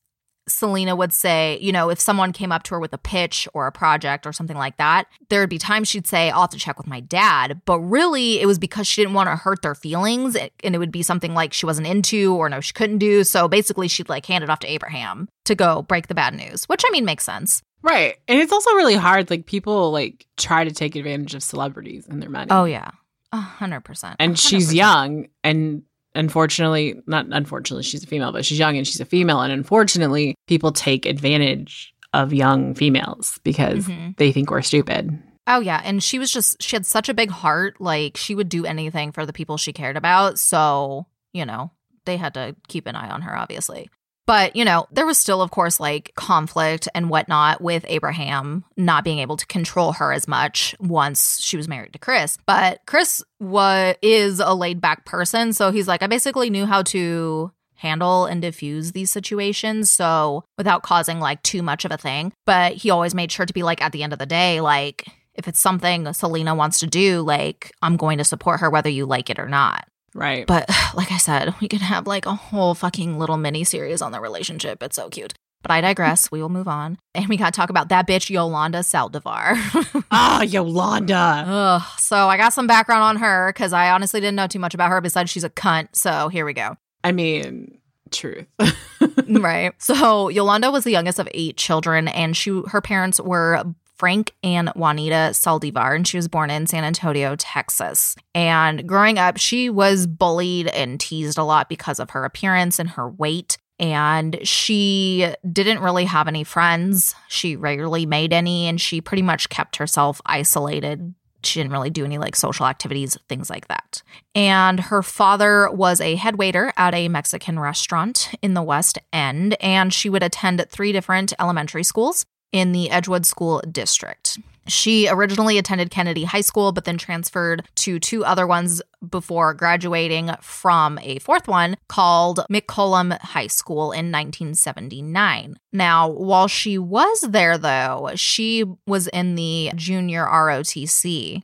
[0.48, 3.68] Selena would say, you know, if someone came up to her with a pitch or
[3.68, 6.58] a project or something like that, there would be times she'd say, I'll have to
[6.58, 7.62] check with my dad.
[7.66, 10.36] But really, it was because she didn't want to hurt their feelings.
[10.36, 13.24] And it would be something like she wasn't into or no, she couldn't do.
[13.24, 16.66] So basically, she'd like hand it off to Abraham to go break the bad news,
[16.66, 17.62] which I mean makes sense.
[17.84, 18.18] Right.
[18.28, 19.30] And it's also really hard.
[19.30, 22.48] Like people like try to take advantage of celebrities and their money.
[22.52, 22.92] Oh, yeah.
[23.32, 24.18] A hundred percent.
[24.20, 25.84] and she's young and
[26.16, 30.36] unfortunately not unfortunately she's a female but she's young and she's a female and unfortunately
[30.48, 34.18] people take advantage of young females because Mhm.
[34.18, 37.32] they think we're stupid Oh yeah, and she was just she had such a big
[37.32, 40.38] heart, like she would do anything for the people she cared about.
[40.38, 41.72] So, you know,
[42.06, 43.90] they had to keep an eye on her obviously.
[44.32, 49.04] But, you know, there was still, of course, like conflict and whatnot with Abraham not
[49.04, 52.38] being able to control her as much once she was married to Chris.
[52.46, 55.52] But Chris was is a laid back person.
[55.52, 59.92] So he's like, I basically knew how to handle and diffuse these situations.
[59.92, 62.32] So without causing like too much of a thing.
[62.46, 65.08] But he always made sure to be like, at the end of the day, like,
[65.36, 69.06] if it's something Selena wants to do, like, I'm going to support her whether you
[69.06, 69.90] like it or not.
[70.14, 70.46] Right.
[70.46, 74.12] But like I said, we could have like a whole fucking little mini series on
[74.12, 74.82] the relationship.
[74.84, 75.34] It's so cute.
[75.64, 76.32] But I digress.
[76.32, 76.98] we will move on.
[77.14, 79.58] And we got to talk about that bitch, Yolanda Saldivar.
[80.12, 81.44] Ah, Yolanda.
[81.46, 81.82] Ugh.
[82.00, 84.90] So I got some background on her because I honestly didn't know too much about
[84.90, 85.90] her besides she's a cunt.
[85.94, 86.76] So here we go.
[87.04, 87.80] I mean,
[88.12, 88.48] truth.
[89.30, 89.74] right.
[89.78, 93.64] So Yolanda was the youngest of eight children, and she her parents were
[94.02, 98.16] Frank and Juanita Saldivar, and she was born in San Antonio, Texas.
[98.34, 102.90] And growing up, she was bullied and teased a lot because of her appearance and
[102.90, 103.60] her weight.
[103.78, 107.14] And she didn't really have any friends.
[107.28, 112.06] She rarely made any, and she pretty much kept herself isolated she didn't really do
[112.06, 114.04] any like social activities, things like that.
[114.36, 119.58] And her father was a head waiter at a Mexican restaurant in the West End,
[119.60, 124.38] and she would attend three different elementary schools in the Edgewood School District.
[124.68, 130.32] She originally attended Kennedy High School, but then transferred to two other ones before graduating
[130.40, 135.56] from a fourth one called McCollum High School in 1979.
[135.74, 141.42] Now, while she was there, though, she was in the junior ROTC.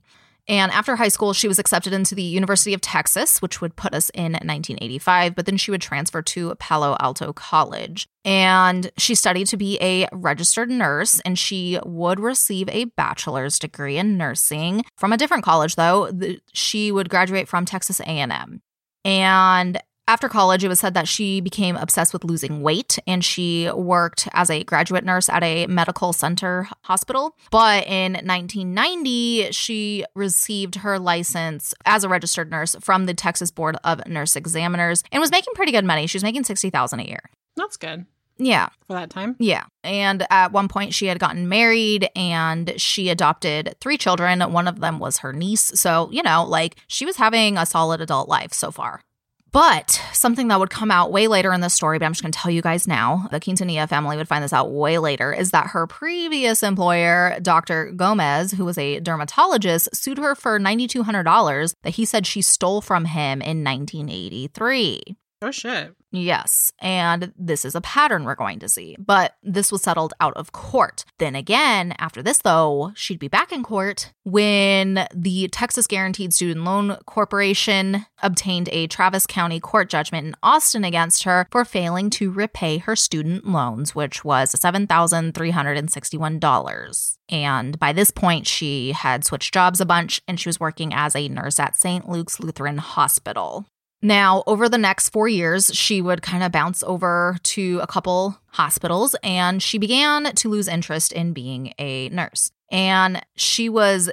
[0.49, 3.93] And after high school, she was accepted into the University of Texas, which would put
[3.93, 8.07] us in 1985, but then she would transfer to Palo Alto College.
[8.23, 13.97] And she studied to be a registered nurse, and she would receive a bachelor's degree
[13.97, 16.09] in nursing from a different college, though.
[16.53, 18.61] She would graduate from Texas A&M.
[19.03, 23.69] And after college, it was said that she became obsessed with losing weight and she
[23.71, 27.35] worked as a graduate nurse at a medical center hospital.
[27.51, 33.77] But in 1990, she received her license as a registered nurse from the Texas Board
[33.83, 36.07] of Nurse Examiners and was making pretty good money.
[36.07, 37.29] She was making 60,000 a year.
[37.55, 38.05] That's good.
[38.39, 38.69] Yeah.
[38.85, 39.35] For that time?
[39.39, 39.65] Yeah.
[39.83, 44.41] And at one point, she had gotten married and she adopted three children.
[44.51, 45.71] One of them was her niece.
[45.75, 49.01] So, you know, like she was having a solid adult life so far.
[49.51, 52.31] But something that would come out way later in the story, but I'm just going
[52.31, 55.51] to tell you guys now, the Quintanilla family would find this out way later, is
[55.51, 57.91] that her previous employer, Dr.
[57.91, 63.05] Gomez, who was a dermatologist, sued her for $9,200 that he said she stole from
[63.05, 65.01] him in 1983.
[65.41, 65.93] Oh, shit.
[66.11, 70.37] Yes, and this is a pattern we're going to see, but this was settled out
[70.37, 71.03] of court.
[71.19, 76.63] Then again, after this, though, she'd be back in court when the Texas Guaranteed Student
[76.63, 82.31] Loan Corporation obtained a Travis County court judgment in Austin against her for failing to
[82.31, 87.17] repay her student loans, which was $7,361.
[87.29, 91.13] And by this point, she had switched jobs a bunch and she was working as
[91.15, 92.07] a nurse at St.
[92.07, 93.65] Luke's Lutheran Hospital.
[94.01, 98.37] Now, over the next four years, she would kind of bounce over to a couple
[98.47, 102.51] hospitals and she began to lose interest in being a nurse.
[102.71, 104.09] And she was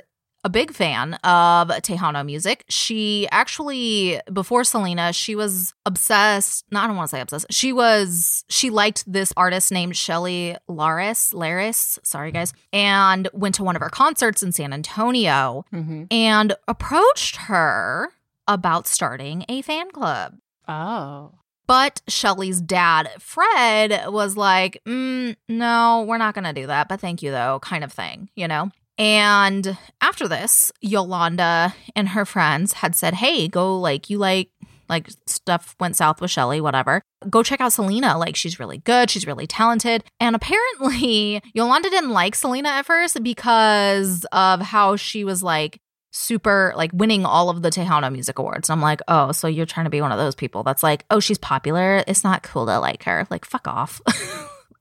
[0.46, 2.64] a big fan of Tejano music.
[2.68, 6.66] She actually, before Selena, she was obsessed.
[6.70, 7.46] No, I don't want to say obsessed.
[7.50, 13.64] She was, she liked this artist named Shelly Lares, Lares, sorry guys, and went to
[13.64, 16.04] one of her concerts in San Antonio Mm-hmm.
[16.10, 18.10] and approached her
[18.46, 20.37] about starting a fan club.
[20.68, 21.33] Oh.
[21.66, 27.00] But Shelly's dad, Fred, was like, mm, no, we're not going to do that, but
[27.00, 28.70] thank you, though, kind of thing, you know?
[28.98, 34.50] And after this, Yolanda and her friends had said, hey, go, like, you like,
[34.88, 37.00] like, stuff went south with Shelly, whatever.
[37.30, 38.18] Go check out Selena.
[38.18, 39.09] Like, she's really good.
[39.09, 40.04] She's really talented.
[40.20, 45.80] And apparently, Yolanda didn't like Selena at first because of how she was like,
[46.14, 48.70] super like winning all of the Tejano Music Awards.
[48.70, 51.05] And I'm like, oh, so you're trying to be one of those people that's like,
[51.11, 52.05] oh, she's popular.
[52.07, 53.27] It's not cool to like her.
[53.31, 54.00] Like, fuck off.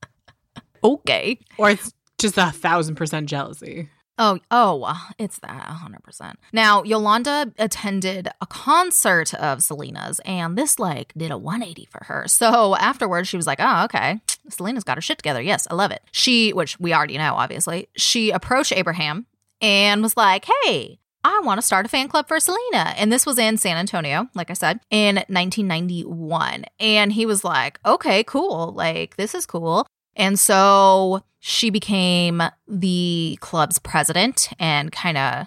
[0.84, 1.38] okay.
[1.58, 3.90] Or it's just a thousand percent jealousy.
[4.16, 6.34] Oh, oh, uh, it's that 100%.
[6.52, 12.28] Now, Yolanda attended a concert of Selena's, and this, like, did a 180 for her.
[12.28, 15.42] So afterwards, she was like, oh, okay, Selena's got her shit together.
[15.42, 16.00] Yes, I love it.
[16.12, 19.26] She, which we already know, obviously, she approached Abraham
[19.60, 22.92] and was like, hey, I want to start a fan club for Selena.
[22.96, 26.66] And this was in San Antonio, like I said, in 1991.
[26.78, 28.72] And he was like, okay, cool.
[28.72, 29.86] Like, this is cool.
[30.14, 35.46] And so she became the club's president and kind of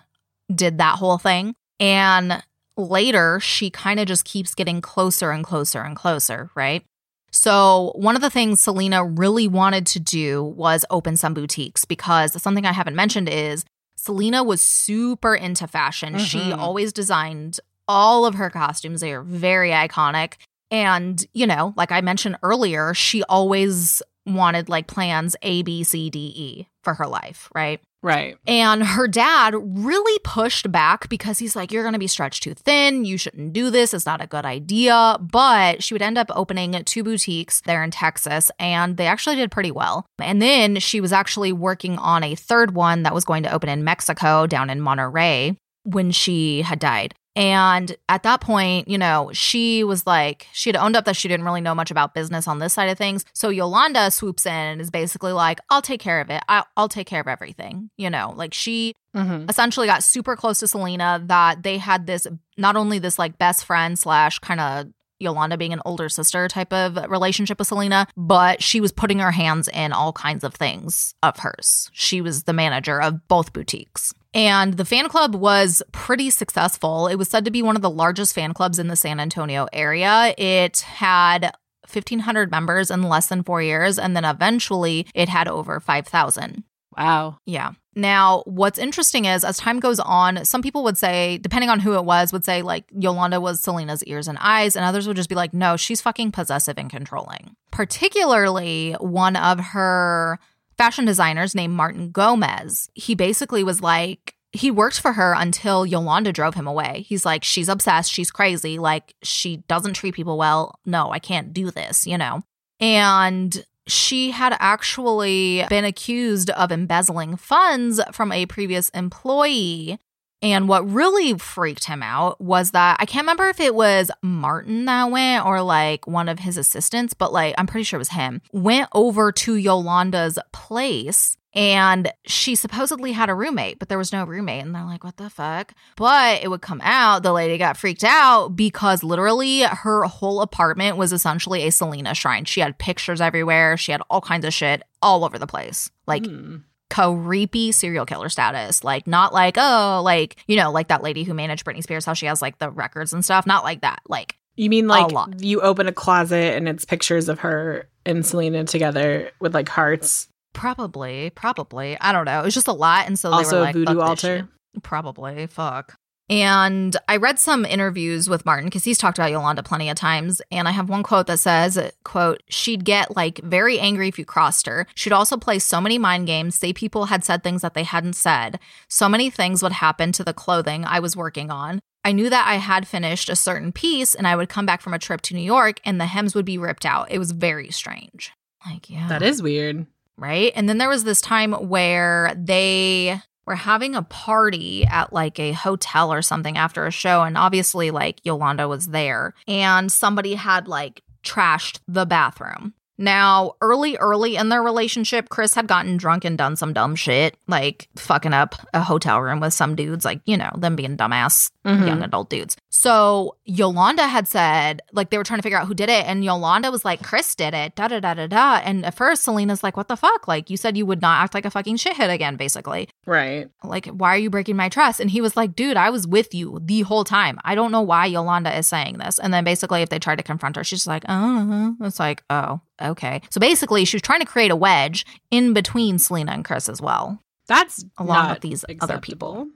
[0.54, 1.54] did that whole thing.
[1.80, 2.44] And
[2.76, 6.84] later, she kind of just keeps getting closer and closer and closer, right?
[7.32, 12.42] So, one of the things Selena really wanted to do was open some boutiques because
[12.42, 13.64] something I haven't mentioned is
[14.08, 16.18] Selena was super into fashion.
[16.18, 16.60] She Mhm.
[16.62, 20.36] always designed all of her costumes, they are very iconic.
[20.72, 26.10] And, you know, like I mentioned earlier, she always wanted like plans A, B, C,
[26.10, 27.82] D, E for her life, right?
[28.04, 28.38] Right.
[28.46, 32.54] And her dad really pushed back because he's like, You're going to be stretched too
[32.54, 33.06] thin.
[33.06, 33.94] You shouldn't do this.
[33.94, 35.18] It's not a good idea.
[35.20, 39.52] But she would end up opening two boutiques there in Texas, and they actually did
[39.52, 40.06] pretty well.
[40.20, 43.70] And then she was actually working on a third one that was going to open
[43.70, 47.14] in Mexico down in Monterrey when she had died.
[47.38, 51.28] And at that point, you know, she was like, she had owned up that she
[51.28, 53.24] didn't really know much about business on this side of things.
[53.34, 56.42] So Yolanda swoops in and is basically like, I'll take care of it.
[56.50, 57.90] I'll, I'll take care of everything.
[57.98, 59.50] You know, like she Mm-hmm.
[59.50, 63.66] essentially got super close to Selena that they had this not only this like best
[63.66, 64.88] friend slash kind of
[65.20, 69.32] Yolanda being an older sister type of relationship with Selena, but she was putting her
[69.32, 71.90] hands in all kinds of things of hers.
[71.94, 74.14] She was the manager of both boutiques.
[74.34, 77.08] And the fan club was pretty successful.
[77.08, 79.68] It was said to be one of the largest fan clubs in the San Antonio
[79.74, 80.34] area.
[80.38, 81.54] It had
[81.92, 86.64] 1,500 members in less than four years, and then eventually it had over 5,000.
[86.98, 87.38] Wow.
[87.46, 87.74] Yeah.
[87.96, 91.96] Now, what's interesting is as time goes on, some people would say, depending on who
[91.96, 95.30] it was, would say like Yolanda was Selena's ears and eyes, and others would just
[95.30, 97.56] be like, no, she's fucking possessive and controlling.
[97.72, 100.40] Particularly one of her
[100.78, 102.90] fashion designers named Martin Gomez.
[102.94, 107.06] He basically was like, he worked for her until Yolanda drove him away.
[107.08, 110.80] He's like, she's obsessed, she's crazy, like she doesn't treat people well.
[110.86, 112.42] No, I can't do this, you know.
[112.80, 120.00] And she had actually been accused of embezzling funds from a previous employee.
[120.42, 124.86] And what really freaked him out was that I can't remember if it was Martin
[124.86, 128.10] that went or like one of his assistants, but like I'm pretty sure it was
[128.10, 134.14] him, went over to Yolanda's place and she supposedly had a roommate, but there was
[134.14, 134.64] no roommate.
[134.64, 135.74] And they're like, what the fuck?
[135.96, 140.98] But it would come out, the lady got freaked out because literally her whole apartment
[140.98, 142.46] was essentially a Selena shrine.
[142.46, 145.90] She had pictures everywhere, she had all kinds of shit all over the place.
[146.06, 146.58] Like, Hmm.
[146.90, 148.84] Creepy serial killer status.
[148.84, 152.14] Like, not like, oh, like, you know, like that lady who managed Britney Spears, how
[152.14, 153.46] she has like the records and stuff.
[153.46, 154.00] Not like that.
[154.08, 158.64] Like, You mean like you open a closet and it's pictures of her and Selena
[158.64, 160.28] together with like hearts?
[160.58, 161.98] probably, probably.
[162.02, 162.42] I don't know.
[162.42, 163.08] It was just a lot.
[163.08, 164.50] And so they also were a like, voodoo altar.
[164.84, 165.48] Probably.
[165.48, 165.96] Fuck.
[166.30, 170.42] And I read some interviews with Martin because he's talked about Yolanda plenty of times.
[170.52, 174.26] And I have one quote that says, quote, she'd get like very angry if you
[174.26, 174.88] crossed her.
[174.94, 178.18] She'd also play so many mind games, say people had said things that they hadn't
[178.18, 178.60] said.
[178.90, 181.80] So many things would happen to the clothing I was working on.
[182.04, 184.94] I knew that I had finished a certain piece and I would come back from
[184.94, 187.10] a trip to New York and the hems would be ripped out.
[187.10, 188.32] It was very strange.
[188.66, 189.86] Like, yeah That is weird.
[190.18, 190.52] right?
[190.56, 195.54] And then there was this time where they were having a party at like a
[195.54, 197.24] hotel or something after a show.
[197.24, 202.74] And obviously, like Yolanda was there, and somebody had like trashed the bathroom.
[202.98, 207.38] Now, early, early in their relationship, Chris had gotten drunk and done some dumb shit,
[207.48, 211.52] like fucking up a hotel room with some dudes, like, you know, them being dumbass
[211.66, 211.86] Mhm.
[211.88, 212.56] young adult dudes.
[212.70, 216.06] So Yolanda had said, like, they were trying to figure out who did it.
[216.06, 218.56] And Yolanda was like, Chris did it, da da da da da.
[218.64, 220.28] And at first, Selena's like, what the fuck?
[220.28, 222.88] Like, you said you would not act like a fucking shithead again, basically.
[223.06, 223.50] Right.
[223.64, 225.00] Like, why are you breaking my trust?
[225.00, 227.40] And he was like, dude, I was with you the whole time.
[227.44, 229.20] I don't know why Yolanda is saying this.
[229.20, 231.76] And then basically, if they tried to confront her, she's like, uh oh.
[231.82, 233.22] it's like, oh, okay.
[233.30, 236.82] So basically, she was trying to create a wedge in between Selena and Chris as
[236.82, 237.20] well.
[237.48, 239.48] That's Along with these other people.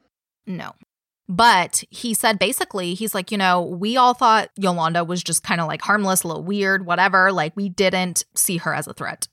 [0.47, 0.73] No.
[1.27, 5.61] But he said basically, he's like, you know, we all thought Yolanda was just kind
[5.61, 7.31] of like harmless, a little weird, whatever.
[7.31, 9.27] Like, we didn't see her as a threat,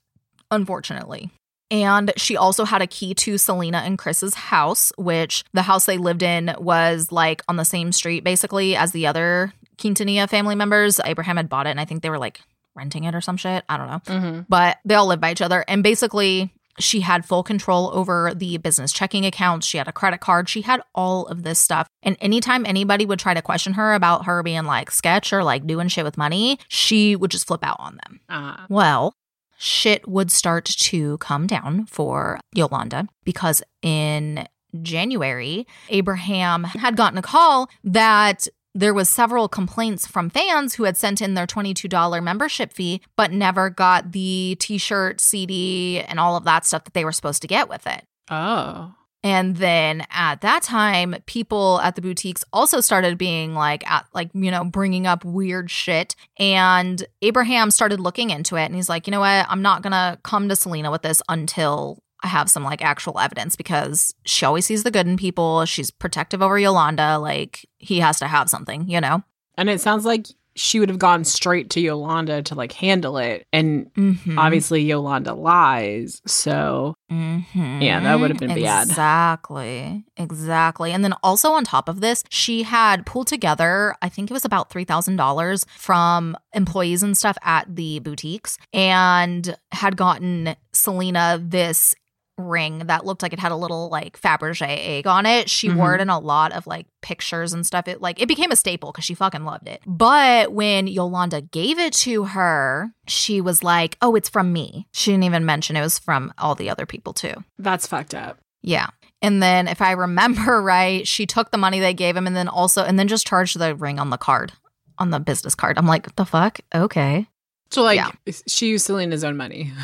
[0.49, 1.29] unfortunately.
[1.71, 5.97] And she also had a key to Selena and Chris's house, which the house they
[5.97, 10.99] lived in was like on the same street basically as the other Quintanilla family members.
[11.05, 12.41] Abraham had bought it, and I think they were like
[12.79, 13.63] renting it or some shit.
[13.69, 14.39] I don't know Mm-hmm.
[14.49, 15.63] but they all live by each other.
[15.67, 19.67] And basically, she had full control over the business checking accounts.
[19.67, 20.47] She had a credit card.
[20.47, 21.87] She had all of this stuff.
[22.03, 25.67] And anytime anybody would try to question her about her being like sketch or like
[25.67, 28.19] doing shit with money, she would just flip out on them.
[28.29, 29.13] Uh, Well,
[29.57, 34.47] shit would start to come down for Yolanda because in
[34.81, 38.47] January, Abraham had gotten a call that
[38.79, 43.31] there was several complaints from fans who had sent in their $22 membership fee but
[43.31, 47.47] never got the t-shirt, CD, and all of that stuff that they were supposed to
[47.47, 48.05] get with it.
[48.31, 48.93] Oh.
[49.21, 54.29] And then at that time, people at the boutiques also started being like, at, like
[54.33, 56.15] you know, bringing up weird shit.
[56.37, 59.45] And Abraham started looking into it, and he's like, you know what?
[59.49, 64.13] I'm not gonna come to Selena with this until have some like actual evidence because
[64.25, 65.65] she always sees the good in people.
[65.65, 67.17] She's protective over Yolanda.
[67.17, 69.23] Like he has to have something, you know.
[69.57, 73.45] And it sounds like she would have gone straight to Yolanda to like handle it.
[73.53, 74.37] And Mhm.
[74.37, 76.21] obviously Yolanda lies.
[76.25, 77.81] So Mhm.
[77.81, 78.87] Yeah, that would have been bad.
[78.87, 80.03] Exactly.
[80.17, 80.91] Exactly.
[80.91, 84.43] And then also on top of this, she had pulled together, I think it was
[84.43, 91.95] about $3,000 from employees and stuff at the boutiques and had gotten Selena this
[92.39, 95.49] ring that looked like it had a little like Fabergé egg on it.
[95.49, 95.77] She mm-hmm.
[95.77, 97.87] wore it in a lot of like pictures and stuff.
[97.87, 99.81] It like it became a staple because she fucking loved it.
[99.85, 105.11] But when Yolanda gave it to her, she was like, "Oh, it's from me." She
[105.11, 107.33] didn't even mention it was from all the other people too.
[107.57, 108.39] that's fucked up.
[108.61, 108.87] Yeah.
[109.21, 112.47] And then if I remember right, she took the money they gave him and then
[112.47, 114.53] also and then just charged the ring on the card,
[114.97, 115.77] on the business card.
[115.77, 116.59] I'm like, the fuck?
[116.73, 117.27] Okay.
[117.71, 118.11] So like Yeah.
[118.47, 119.71] she used Selena's own money.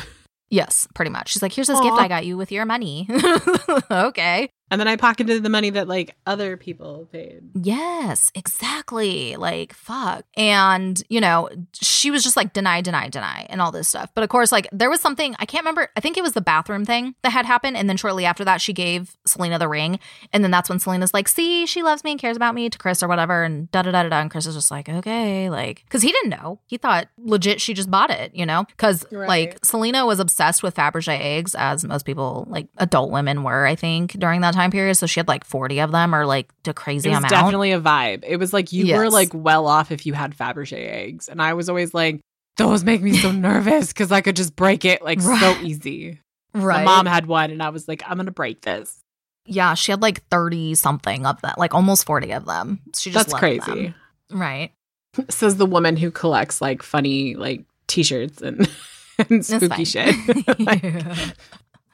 [0.48, 1.30] Yes, pretty much.
[1.30, 3.08] She's like, here's this gift I got you with your money.
[3.90, 4.50] okay.
[4.70, 7.42] And then I pocketed the money that like other people paid.
[7.54, 9.36] Yes, exactly.
[9.36, 10.24] Like, fuck.
[10.36, 14.10] And, you know, she was just like, deny, deny, deny, and all this stuff.
[14.14, 16.40] But of course, like, there was something, I can't remember, I think it was the
[16.40, 17.76] bathroom thing that had happened.
[17.76, 20.00] And then shortly after that, she gave Selena the ring.
[20.32, 22.76] And then that's when Selena's like, see, she loves me and cares about me to
[22.76, 23.44] Chris or whatever.
[23.44, 24.20] And da da da da da.
[24.20, 25.48] And Chris is just like, okay.
[25.48, 26.58] Like, because he didn't know.
[26.66, 28.64] He thought legit she just bought it, you know?
[28.64, 29.28] Because, Right.
[29.28, 33.76] like, Selena was obsessed with Fabergé eggs, as most people, like, adult women were, I
[33.76, 34.96] think, during that time period.
[34.96, 37.30] So she had like 40 of them or like a crazy It was amount.
[37.30, 38.24] definitely a vibe.
[38.26, 41.28] It was like you were like well off if you had Fabergé eggs.
[41.28, 42.20] And I was always like,
[42.56, 46.20] those make me so nervous because I could just break it like so easy.
[46.54, 46.84] right.
[46.84, 48.98] My mom had one and I was like, I'm gonna break this.
[49.44, 52.80] Yeah, she had like 30 something of that, like almost 40 of them.
[52.96, 53.60] She just That's crazy.
[53.88, 53.94] them.
[54.32, 54.72] Right.
[55.28, 58.68] Says the woman who collects like funny like t-shirts and,
[59.30, 60.14] and spooky shit.
[60.58, 61.30] Like, Yeah.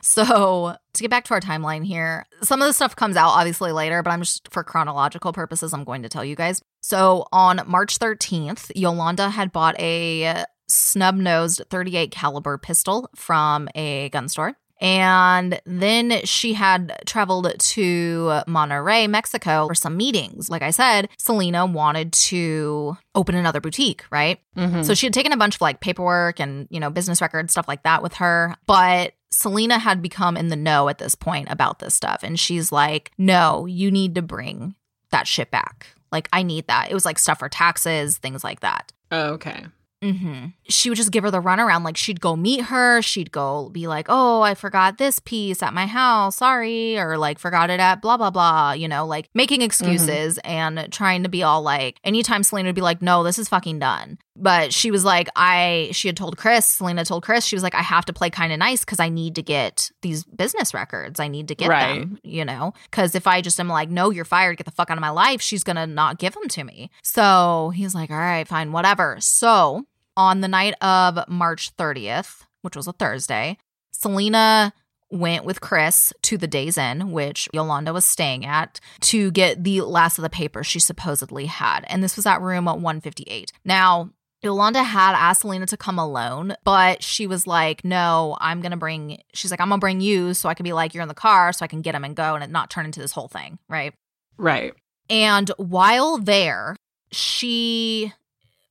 [0.02, 3.70] So, to get back to our timeline here, some of the stuff comes out obviously
[3.72, 6.60] later, but I'm just for chronological purposes, I'm going to tell you guys.
[6.80, 14.28] So, on March 13th, Yolanda had bought a snub-nosed 38 caliber pistol from a gun
[14.28, 14.54] store.
[14.80, 20.50] And then she had traveled to Monterrey, Mexico for some meetings.
[20.50, 24.40] Like I said, Selena wanted to open another boutique, right?
[24.56, 24.84] mhm.
[24.84, 27.68] So she had taken a bunch of like paperwork and, you know, business records, stuff
[27.68, 28.56] like that with her.
[28.66, 32.22] But Selena had become in the know at this point about this stuff.
[32.22, 34.74] And she's like, no, you need to bring
[35.10, 35.86] that shit back.
[36.12, 36.90] Like, I need that.
[36.90, 38.92] It was like stuff for taxes, things like that.
[39.10, 39.64] oh, okay.
[40.02, 41.84] hmm She would just give her the runaround.
[41.84, 43.00] Like she'd go meet her.
[43.02, 46.36] She'd go be like, "Oh, I forgot this piece at my house.
[46.36, 48.72] Sorry," or like forgot it at blah blah blah.
[48.72, 51.98] You know, like making excuses and trying to be all like.
[52.04, 55.90] Anytime Selena would be like, "No, this is fucking done," but she was like, "I."
[55.92, 56.66] She had told Chris.
[56.66, 57.44] Selena told Chris.
[57.44, 59.90] She was like, "I have to play kind of nice because I need to get
[60.02, 61.20] these business records.
[61.20, 62.00] I need to get Right.
[62.00, 64.56] them." You know, because if I just am like, "No, you're fired.
[64.56, 66.90] Get the fuck out of my life," she's gonna not give them to me.
[67.02, 69.84] So he's like, "All right, fine, whatever." So
[70.16, 73.58] on the night of March 30th, which was a Thursday,
[73.90, 74.72] Selena
[75.10, 79.82] went with Chris to the Days Inn, which Yolanda was staying at, to get the
[79.82, 81.84] last of the papers she supposedly had.
[81.88, 83.52] And this was at room 158.
[83.64, 84.10] Now,
[84.42, 88.76] Yolanda had asked Selena to come alone, but she was like, no, I'm going to
[88.76, 91.08] bring, she's like, I'm going to bring you so I can be like, you're in
[91.08, 93.12] the car so I can get him and go and it not turn into this
[93.12, 93.58] whole thing.
[93.68, 93.94] Right.
[94.36, 94.74] Right.
[95.08, 96.76] And while there,
[97.12, 98.12] she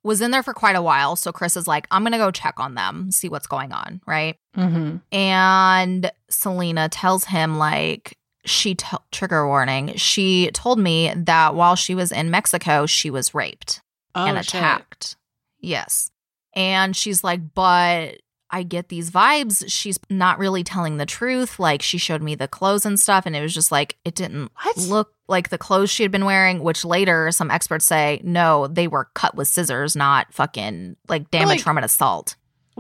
[0.04, 1.16] was in there for quite a while.
[1.16, 4.02] So Chris is like, I'm going to go check on them, see what's going on.
[4.06, 4.36] Right.
[4.58, 4.98] Mm-hmm.
[5.16, 11.94] And Selena tells him, like, she, t- trigger warning, she told me that while she
[11.94, 13.82] was in Mexico, she was raped
[14.16, 15.16] Oh, and shit.
[15.62, 16.10] Yes.
[16.54, 18.16] And she's like, but
[18.50, 19.64] I get these vibes.
[19.68, 21.58] She's not really telling the truth.
[21.60, 24.52] Like, she showed me the clothes and stuff, and it was just like, it didn't
[24.62, 24.78] What?
[24.78, 28.90] look like the clothes she had been wearing, which later some experts say, no, they
[28.90, 32.36] were cut with scissors, not fucking like damage like- from an assault.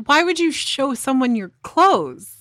[0.05, 2.35] Why would you show someone your clothes?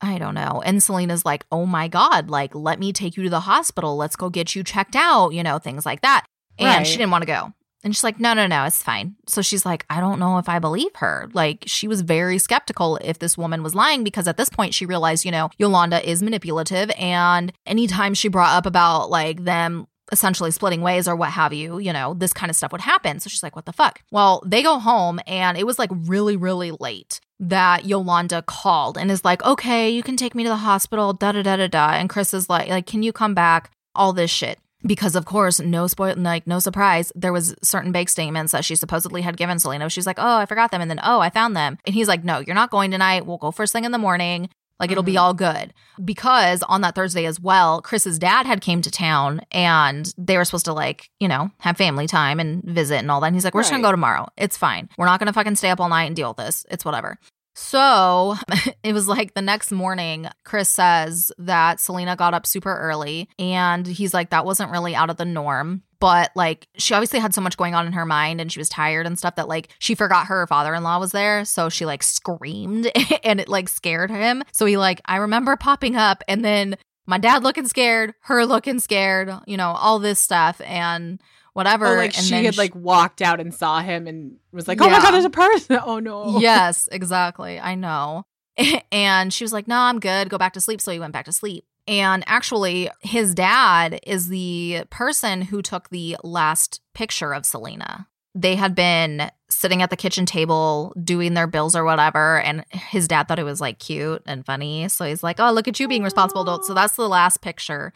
[0.00, 0.62] I don't know.
[0.64, 3.96] And Selena's like, oh my God, like, let me take you to the hospital.
[3.96, 6.24] Let's go get you checked out, you know, things like that.
[6.58, 6.86] And Right.
[6.86, 7.52] she didn't want to go.
[7.86, 9.14] And she's like, no, no, no, it's fine.
[9.28, 11.30] So she's like, I don't know if I believe her.
[11.34, 14.84] Like, she was very skeptical if this woman was lying because at this point she
[14.84, 16.90] realized, you know, Yolanda is manipulative.
[16.98, 21.78] And anytime she brought up about like them essentially splitting ways or what have you,
[21.78, 23.20] you know, this kind of stuff would happen.
[23.20, 24.02] So she's like, what the fuck?
[24.10, 29.12] Well, they go home and it was like really, really late that Yolanda called and
[29.12, 31.90] is like, okay, you can take me to the hospital, da da da da da.
[31.90, 33.70] And Chris is like, like, can you come back?
[33.94, 34.58] All this shit.
[34.82, 38.76] Because of course, no spoil like no surprise, there was certain bank statements that she
[38.76, 39.88] supposedly had given Selena.
[39.88, 40.80] She's like, Oh, I forgot them.
[40.80, 41.78] And then, oh, I found them.
[41.86, 43.26] And he's like, No, you're not going tonight.
[43.26, 44.48] We'll go first thing in the morning.
[44.78, 45.20] Like it'll be Mhm.
[45.22, 45.72] all good.
[46.04, 50.44] Because on that Thursday as well, Chris's dad had came to town and they were
[50.44, 53.28] supposed to like, you know, have family time and visit and all that.
[53.28, 54.26] And he's like, We're just gonna go tomorrow.
[54.36, 54.90] It's fine.
[54.98, 56.66] We're not gonna fucking stay up all night and deal with this.
[56.70, 57.18] It's whatever.
[57.56, 58.36] So
[58.84, 63.86] it was like the next morning, Chris says that Selena got up super early and
[63.86, 65.82] he's like, that wasn't really out of the norm.
[65.98, 68.68] But like, she obviously had so much going on in her mind and she was
[68.68, 71.46] tired and stuff that like she forgot her father in law was there.
[71.46, 72.90] So she like screamed
[73.24, 74.44] and it like scared him.
[74.52, 76.76] So he like, I remember popping up and then
[77.06, 81.22] my dad looking scared, her looking scared, you know, all this stuff and
[81.56, 81.86] whatever.
[81.86, 84.80] Oh, like and she had sh- like walked out and saw him and was like,
[84.80, 86.38] "Oh my god, there's a person!" Oh no.
[86.38, 87.58] yes, exactly.
[87.58, 88.24] I know.
[88.90, 90.30] And she was like, no, I'm good.
[90.30, 90.80] Go back to sleep.
[90.80, 91.66] So he went back to sleep.
[91.86, 98.08] And actually, his dad is the person who took the last picture of Selena.
[98.34, 102.40] They had been sitting at the kitchen table doing their bills or whatever.
[102.40, 104.88] And his dad thought it was like cute and funny.
[104.88, 106.64] So he's like, oh, look at you being responsible adult.
[106.64, 107.92] So that's the last picture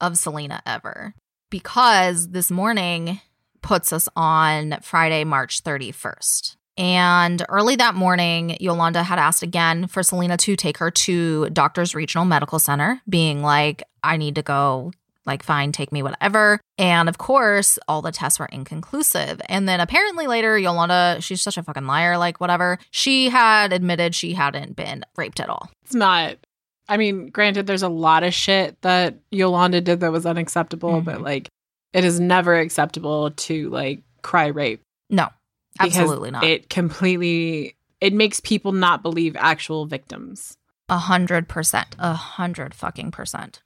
[0.00, 1.14] of Selena ever.
[1.50, 3.20] Because this morning
[3.62, 6.56] puts us on Friday, March 31st.
[6.76, 11.94] And early that morning, Yolanda had asked again for Selena to take her to Doctors
[11.94, 14.92] Regional Medical Center, being like, I need to go,
[15.24, 16.60] like, fine, take me, whatever.
[16.76, 19.40] And of course, all the tests were inconclusive.
[19.48, 24.14] And then apparently later, Yolanda, she's such a fucking liar, like, whatever, she had admitted
[24.14, 25.70] she hadn't been raped at all.
[25.84, 26.36] It's not.
[26.88, 31.04] I mean, granted, there's a lot of shit that Yolanda did that was unacceptable, Mhm.
[31.04, 31.48] but like,
[31.92, 34.82] it is never acceptable to like cry rape.
[35.10, 35.28] No,
[35.80, 36.44] absolutely not.
[36.44, 40.56] It completely it makes people not believe actual victims.
[40.90, 41.96] A hundred percent.
[41.98, 43.62] A hundred fucking percent.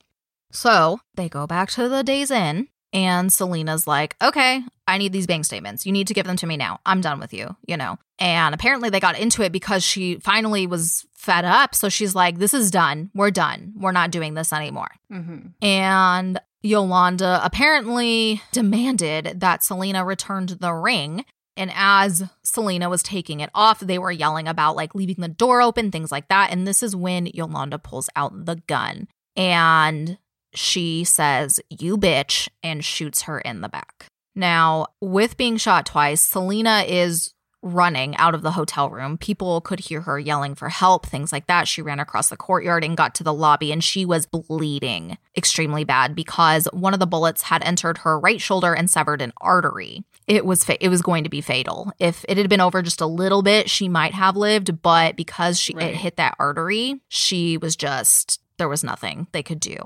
[0.52, 5.26] So they go back to the Days Inn, and Selena's like, okay, I need these
[5.26, 5.84] bank statements.
[5.84, 6.80] You need to give them to me now.
[6.86, 7.98] I'm done with you, you know?
[8.18, 11.74] And apparently they got into it because she finally was fed up.
[11.74, 13.10] So she's like, this is done.
[13.14, 13.74] We're done.
[13.76, 14.90] We're not doing this anymore.
[15.12, 15.64] Mm-hmm.
[15.64, 21.24] And Yolanda apparently demanded that Selena returned the ring.
[21.56, 25.60] And as Selena was taking it off, they were yelling about like leaving the door
[25.60, 26.50] open, things like that.
[26.50, 30.18] And this is when Yolanda pulls out the gun and
[30.54, 34.06] she says, You bitch, and shoots her in the back.
[34.34, 39.18] Now, with being shot twice, Selena is running out of the hotel room.
[39.18, 41.66] People could hear her yelling for help, things like that.
[41.66, 45.82] She ran across the courtyard and got to the lobby, and she was bleeding extremely
[45.82, 50.04] bad because one of the bullets had entered her right shoulder and severed an artery.
[50.28, 51.90] It was fa- it was going to be fatal.
[51.98, 55.58] If it had been over just a little bit, she might have lived, but because
[55.58, 55.86] she Right.
[55.88, 59.76] it hit that artery, she was just there was nothing they could do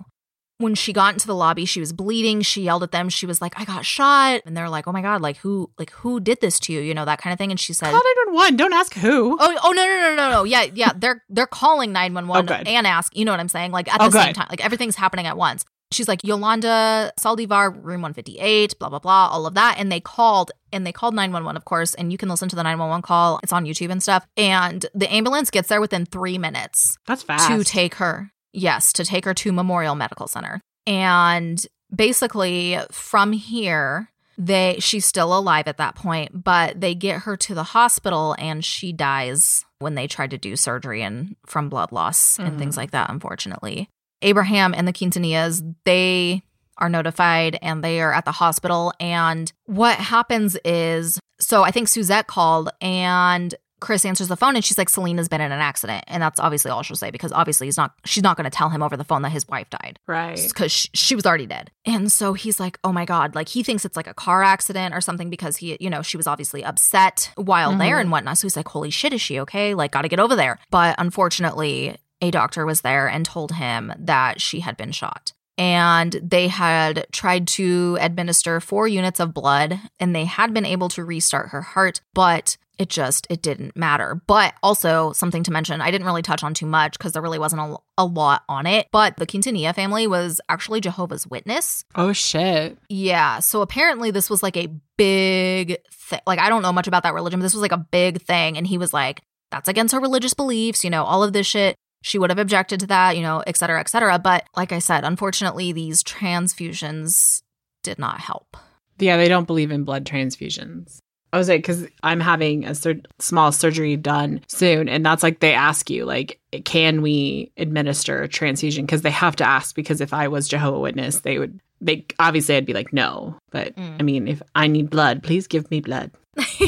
[0.63, 2.41] when she got into the lobby she was bleeding.
[2.43, 3.09] She yelled at them.
[3.09, 4.41] She was like i got shot.
[4.47, 6.81] And they're like oh my god like who like who did this to you?
[6.81, 7.51] You know that kind of thing.
[7.51, 8.57] And she said Call 911.
[8.57, 9.37] Don't ask who.
[9.39, 10.45] oh oh no no no no no.
[10.45, 10.93] Yeah yeah.
[10.97, 13.73] They're they're calling 911 Oh, and ask you know what i'm saying?
[13.73, 14.47] Like at Oh, the same time.
[14.49, 15.65] Like everything's happening at once.
[15.91, 19.77] She's like yolanda saldivar room 158 blah blah blah all of that.
[19.79, 21.95] And they called and they called 911 of course.
[21.95, 23.39] And you can listen to the 911 call.
[23.43, 24.27] It's on youtube and stuff.
[24.37, 27.49] And the ambulance gets there within three minutes That's fast.
[27.49, 30.61] to take her yes to take her to memorial medical center.
[30.87, 37.37] And basically from here they she's still alive at that point but they get her
[37.37, 41.93] to the hospital and she dies when they tried to do surgery and from blood
[41.93, 42.59] loss and Mhm.
[42.59, 43.89] things like that unfortunately.
[44.23, 46.43] Abraham and the quintanillas they
[46.79, 48.95] are notified and they are at the hospital.
[48.99, 54.65] And what happens is so i think suzette called and Chris answers the phone and
[54.65, 56.05] she's like, Selena's been in an accident.
[56.07, 58.71] And that's obviously all she'll say because obviously he's not, she's not going to tell
[58.71, 60.41] him over the phone that his wife died right.
[60.49, 61.71] because she, she was already dead.
[61.85, 64.95] And so he's like, oh my God, like he thinks it's like a car accident
[64.95, 68.01] or something because he, you know, she was obviously upset while there Mhm.
[68.03, 68.39] and whatnot.
[68.39, 69.75] So he's like, holy shit, is she okay?
[69.75, 70.59] Like, got to get over there.
[70.71, 75.33] But unfortunately, a doctor was there and told him that she had been shot.
[75.59, 80.89] And they had tried to administer four units of blood and they had been able
[80.91, 85.81] to restart her heart, but it just it didn't matter but also something to mention
[85.81, 88.67] i didn't really touch on too much because there really wasn't a, a lot on
[88.67, 92.79] it but the quintanilla family was actually jehovah's witness Oh shit.
[92.89, 97.03] yeah so apparently this was like a big thing like i don't know much about
[97.03, 99.21] that religion but this was like a big thing and he was like
[99.51, 102.81] that's against her religious beliefs you know all of this shit she would have objected
[102.81, 107.43] to that you know et cetera et cetera but like i said unfortunately these transfusions
[107.83, 108.57] did not help.
[108.99, 110.99] Yeah, they don't believe in blood transfusions.
[111.33, 115.41] I was like, because I'm having a sur- small surgery done soon, and that's like
[115.41, 118.85] they ask you, like, can we administer a transfusion?
[118.85, 119.75] Because they have to ask.
[119.75, 121.59] Because if I was Jehovah Witness, they would.
[121.81, 123.37] They obviously, I'd be like, no.
[123.51, 123.97] But Mm.
[123.99, 126.11] I mean, if I need blood, please give me blood.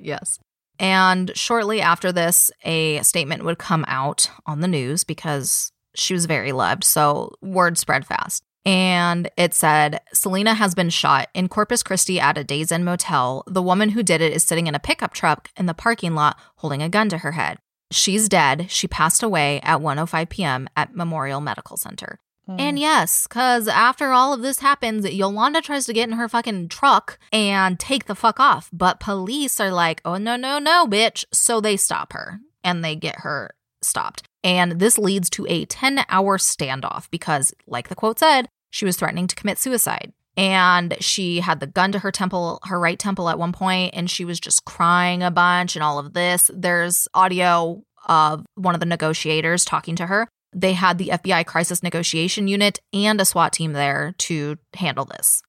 [0.00, 0.38] yes.
[0.78, 6.26] And shortly after this, a statement would come out on the news because she was
[6.26, 6.84] very loved.
[6.84, 8.42] So word spread fast.
[8.64, 13.42] And it said Selena has been shot in Corpus Christi at a Days Inn motel.
[13.46, 16.38] The woman who did it is sitting in a pickup truck in the parking lot
[16.56, 17.58] holding a gun to her head.
[17.90, 18.70] She's dead.
[18.70, 20.68] She passed away at 1:05 p.m.
[20.76, 22.20] at Memorial Medical Center.
[22.46, 22.56] Hmm.
[22.58, 26.68] And yes, because after all of this happens, Yolanda tries to get in her fucking
[26.68, 28.70] truck and take the fuck off.
[28.72, 31.24] But police are like, oh, no, no, no, bitch.
[31.32, 34.28] So they stop her and they get her stopped.
[34.42, 38.96] And this leads to a 10 hour standoff because, like the quote said, she was
[38.96, 40.12] threatening to commit suicide.
[40.36, 44.08] And she had the gun to her temple, her right temple at one point, and
[44.10, 46.50] she was just crying a bunch and all of this.
[46.54, 51.80] There's audio of one of the negotiators talking to her they had the FBI crisis
[51.80, 55.42] negotiation unit and a SWAT team there to handle this.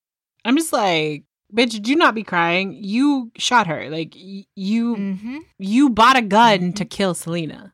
[0.45, 2.77] I'm just like, bitch, do not be crying.
[2.79, 3.89] You shot her.
[3.89, 5.37] Like y- you, Mm-hmm.
[5.57, 7.73] you bought a gun to kill Selena.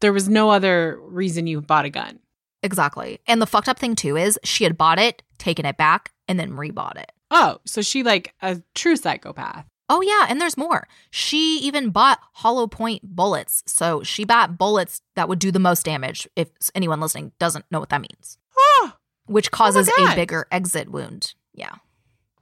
[0.00, 2.18] There was no other reason you bought a gun.
[2.62, 3.20] Exactly.
[3.26, 6.38] And the fucked up thing too is she had bought it, taken it back, and
[6.38, 7.12] then rebought it.
[7.30, 9.66] Oh, so she like a true psychopath.
[9.88, 10.86] Oh yeah, and there's more.
[11.10, 13.62] She even bought hollow point bullets.
[13.66, 17.80] So she bought bullets that would do the most damage if anyone listening doesn't know
[17.80, 18.38] what that means.
[18.56, 18.92] Oh,
[19.26, 21.34] Which causes a bigger exit wound.
[21.54, 21.74] Yeah.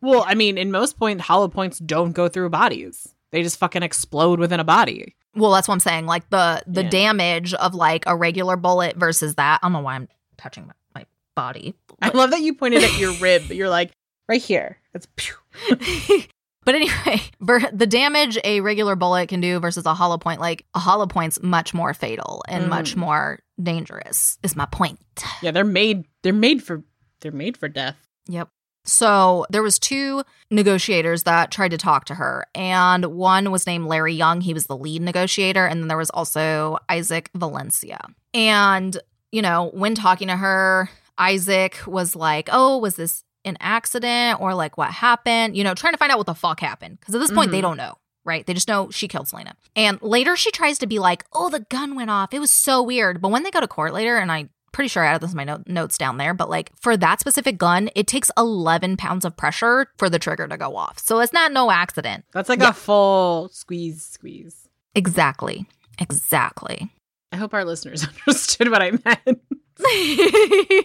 [0.00, 3.14] well, I mean, in most point, hollow points don't go through bodies.
[3.30, 5.14] They just fucking explode within a body.
[5.34, 6.06] Well, that's what I'm saying.
[6.06, 6.90] Like the the Yeah.
[6.90, 9.60] damage of like a regular bullet versus that.
[9.62, 11.06] I don't know why I'm touching my, my
[11.36, 11.74] body.
[12.02, 13.50] I love that you pointed at your rib.
[13.50, 13.92] You're like
[14.28, 14.78] right here.
[14.94, 15.34] It's pew.
[16.64, 17.20] but anyway,
[17.72, 21.42] the damage a regular bullet can do versus a hollow point, like a hollow point's
[21.42, 22.68] much more fatal and Mm.
[22.68, 24.38] much more dangerous.
[24.42, 24.98] Is my point.
[25.42, 25.50] yeah.
[25.50, 26.06] They're made.
[26.22, 26.82] They're made for.
[27.20, 27.96] They're made for death.
[28.28, 28.48] Yep.
[28.88, 33.86] So there was two negotiators that tried to talk to her, and one was named
[33.86, 34.40] Larry Young.
[34.40, 38.00] He was the lead negotiator, and then there was also Isaac Valencia.
[38.34, 38.96] And
[39.30, 44.54] you know, when talking to her, Isaac was like, "Oh, was this an accident or
[44.54, 47.18] like what happened?" You know, trying to find out what the fuck happened because at
[47.20, 47.62] this point they Mhm.
[47.62, 47.98] don't know.
[48.24, 48.46] Right?
[48.46, 49.54] They just know she killed Selena.
[49.74, 52.34] And later she tries to be like, oh, the gun went off.
[52.34, 53.22] It was so weird.
[53.22, 55.36] But when they go to court later, and I pretty sure I added this in
[55.36, 59.24] my note, notes down there, but like for that specific gun, it takes 11 pounds
[59.24, 61.00] of pressure for the trigger to go off.
[61.00, 62.24] So it's not no accident.
[62.32, 62.68] That's like Yeah.
[62.68, 64.68] a full squeeze, squeeze.
[64.94, 65.66] Exactly.
[65.98, 66.92] Exactly.
[67.32, 69.40] I hope our listeners understood what I meant.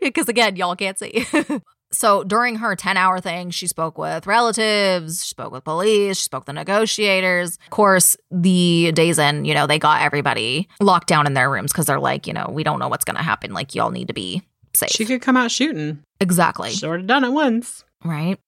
[0.00, 1.26] Because again, y'all can't see.
[1.92, 6.24] so during her 10 hour thing, she spoke with relatives, she spoke with police, she
[6.24, 7.56] spoke with the negotiators.
[7.64, 11.72] Of course, the Days Inn, you know, they got everybody locked down in their rooms
[11.72, 13.52] because they're like, you know, we don't know what's going to happen.
[13.52, 14.90] Like, y'all need to be safe.
[14.90, 16.02] She could come out shooting.
[16.20, 16.70] exactly.
[16.70, 17.84] She would have done it once.
[18.04, 18.38] Right.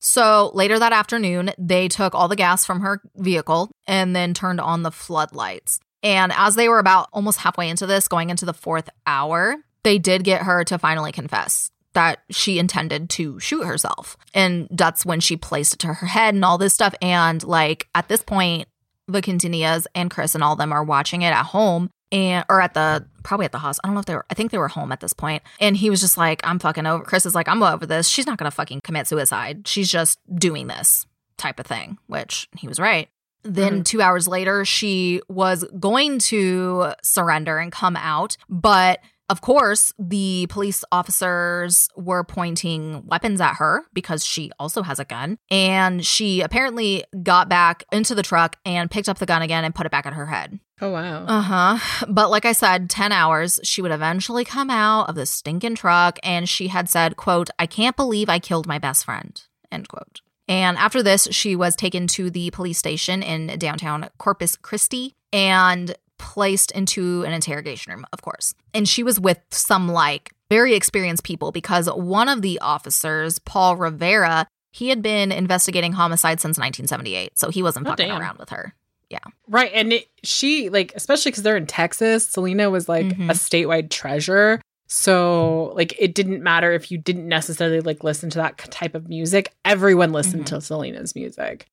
[0.00, 4.60] So later that afternoon, they took all the gas from her vehicle and then turned
[4.60, 5.80] on the floodlights.
[6.02, 9.98] And as they were about almost halfway into this, going into the fourth hour, they
[9.98, 14.16] did get her to finally confess that she intended to shoot herself.
[14.32, 16.94] And that's when she placed it to her head and all this stuff.
[17.02, 18.68] And like at this point,
[19.08, 22.74] the Quintanillas and Chris and all them are watching it at home and or at
[22.74, 23.78] the probably at the house.
[23.82, 25.42] I don't know if they were I think they were home at this point.
[25.58, 28.06] And he was just like, I'm fucking over Chris is like, I'm over this.
[28.06, 29.66] She's not gonna fucking commit suicide.
[29.66, 31.04] She's just doing this
[31.36, 33.08] type of thing, which he was right.
[33.42, 33.84] Then Mhm.
[33.86, 38.36] two hours later, she was going to surrender and come out.
[38.48, 44.98] But of course, the police officers were pointing weapons at her because she also has
[44.98, 45.38] a gun.
[45.50, 49.74] And she apparently got back into the truck and picked up the gun again and
[49.74, 50.58] put it back at her head.
[50.80, 51.26] Oh wow.
[51.26, 52.04] Uh huh.
[52.08, 56.18] But like I said, 10 hours, she would eventually come out of the stinking truck
[56.22, 60.20] and she had said, quote, I can't believe I killed my best friend, end quote.
[60.46, 65.94] And after this, she was taken to the police station in downtown Corpus Christi and
[66.18, 68.54] placed into an interrogation room, of course.
[68.74, 73.76] And she was with some like very experienced people because one of the officers, Paul
[73.76, 77.38] Rivera, he had been investigating homicide since 1978.
[77.38, 78.20] So he wasn't Oh, fucking damn.
[78.20, 78.74] around with her.
[79.10, 79.18] Yeah.
[79.48, 79.70] Right.
[79.74, 83.30] And it, she, like, especially because they're in Texas, Selena was like Mhm.
[83.30, 84.60] a statewide treasure.
[84.86, 89.08] So, like, it didn't matter if you didn't necessarily like listen to that type of
[89.08, 89.52] music.
[89.64, 90.48] Everyone listened Mhm.
[90.48, 91.66] to Selena's music.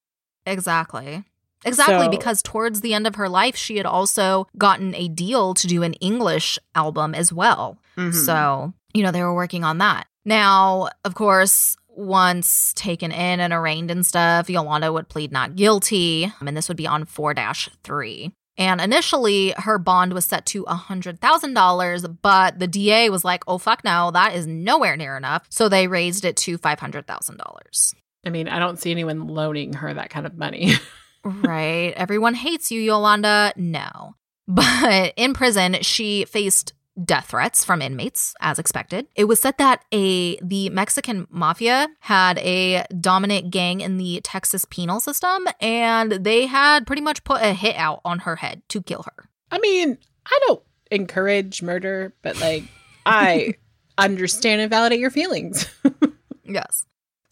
[0.45, 1.23] Exactly.
[1.65, 5.53] Exactly, So- because towards the end of her life, she had also gotten a deal
[5.55, 7.77] to do an English album as well.
[7.97, 8.13] Mhm.
[8.13, 10.07] So, you know, they were working on that.
[10.25, 16.31] Now, of course, once taken in and arraigned and stuff, Yolanda would plead not guilty,
[16.39, 17.33] and this would be on 4
[17.83, 18.31] 3.
[18.57, 23.83] And initially, her bond was set to $100,000, but the DA was like, oh, fuck
[23.83, 25.45] no, that is nowhere near enough.
[25.49, 27.93] So they raised it to $500,000.
[28.25, 30.73] I mean, I don't see anyone loaning her that kind of money.
[31.25, 31.93] right.
[31.95, 33.53] Everyone hates you, Yolanda.
[33.55, 34.15] No.
[34.47, 36.73] But in prison, she faced
[37.03, 39.07] death threats from inmates as expected.
[39.15, 44.65] It was said that a the Mexican mafia had a dominant gang in the Texas
[44.65, 48.81] penal system and they had pretty much put a hit out on her head to
[48.81, 49.29] kill her.
[49.51, 52.63] I mean, I don't encourage murder, but like
[53.05, 53.55] I
[53.97, 55.67] understand and validate your feelings.
[56.43, 56.85] yes.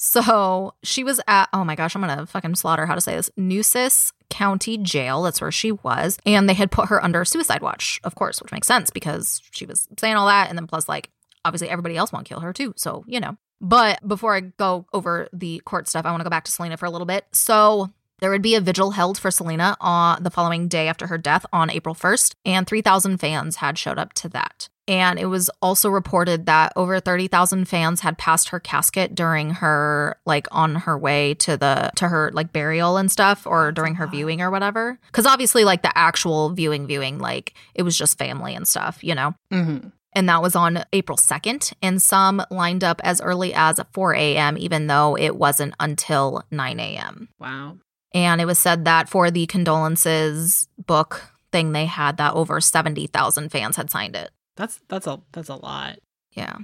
[0.05, 3.15] So she was at, oh my gosh, I'm going to fucking slaughter how to say
[3.15, 5.23] this, Nueces County Jail.
[5.23, 6.17] That's where she was.
[6.25, 9.65] And they had put her under suicide watch, of course, which makes sense because she
[9.65, 10.49] was saying all that.
[10.49, 11.09] And then plus, like,
[11.45, 12.73] obviously everybody else want to kill her too.
[12.75, 13.37] So, you know.
[13.61, 16.75] But before I go over the court stuff, I want to go back to Selena
[16.75, 17.25] for a little bit.
[17.31, 17.89] So
[18.23, 21.45] there would be a vigil held for Selena on the following day after her death
[21.51, 24.69] on April 1st, and 3,000 fans had showed up to that.
[24.87, 30.15] And it was also reported that over 30,000 fans had passed her casket during her
[30.25, 34.07] like on her way to the to her like burial and stuff or during her
[34.07, 34.99] viewing or whatever.
[35.11, 39.15] Cuz obviously like the actual viewing viewing like it was just family and stuff, you
[39.15, 39.35] know.
[39.51, 39.89] Mm-hmm.
[40.13, 41.73] And that was on April 2nd.
[41.81, 46.79] And some lined up as early as 4 a.m., even though it wasn't until 9
[46.79, 47.29] a.m.
[47.39, 47.77] Wow.
[48.13, 53.49] And it was said that for the condolences book thing they had, that over 70,000
[53.49, 54.31] fans had signed it.
[54.55, 55.97] That's that's a that's a lot.
[56.31, 56.57] Yeah.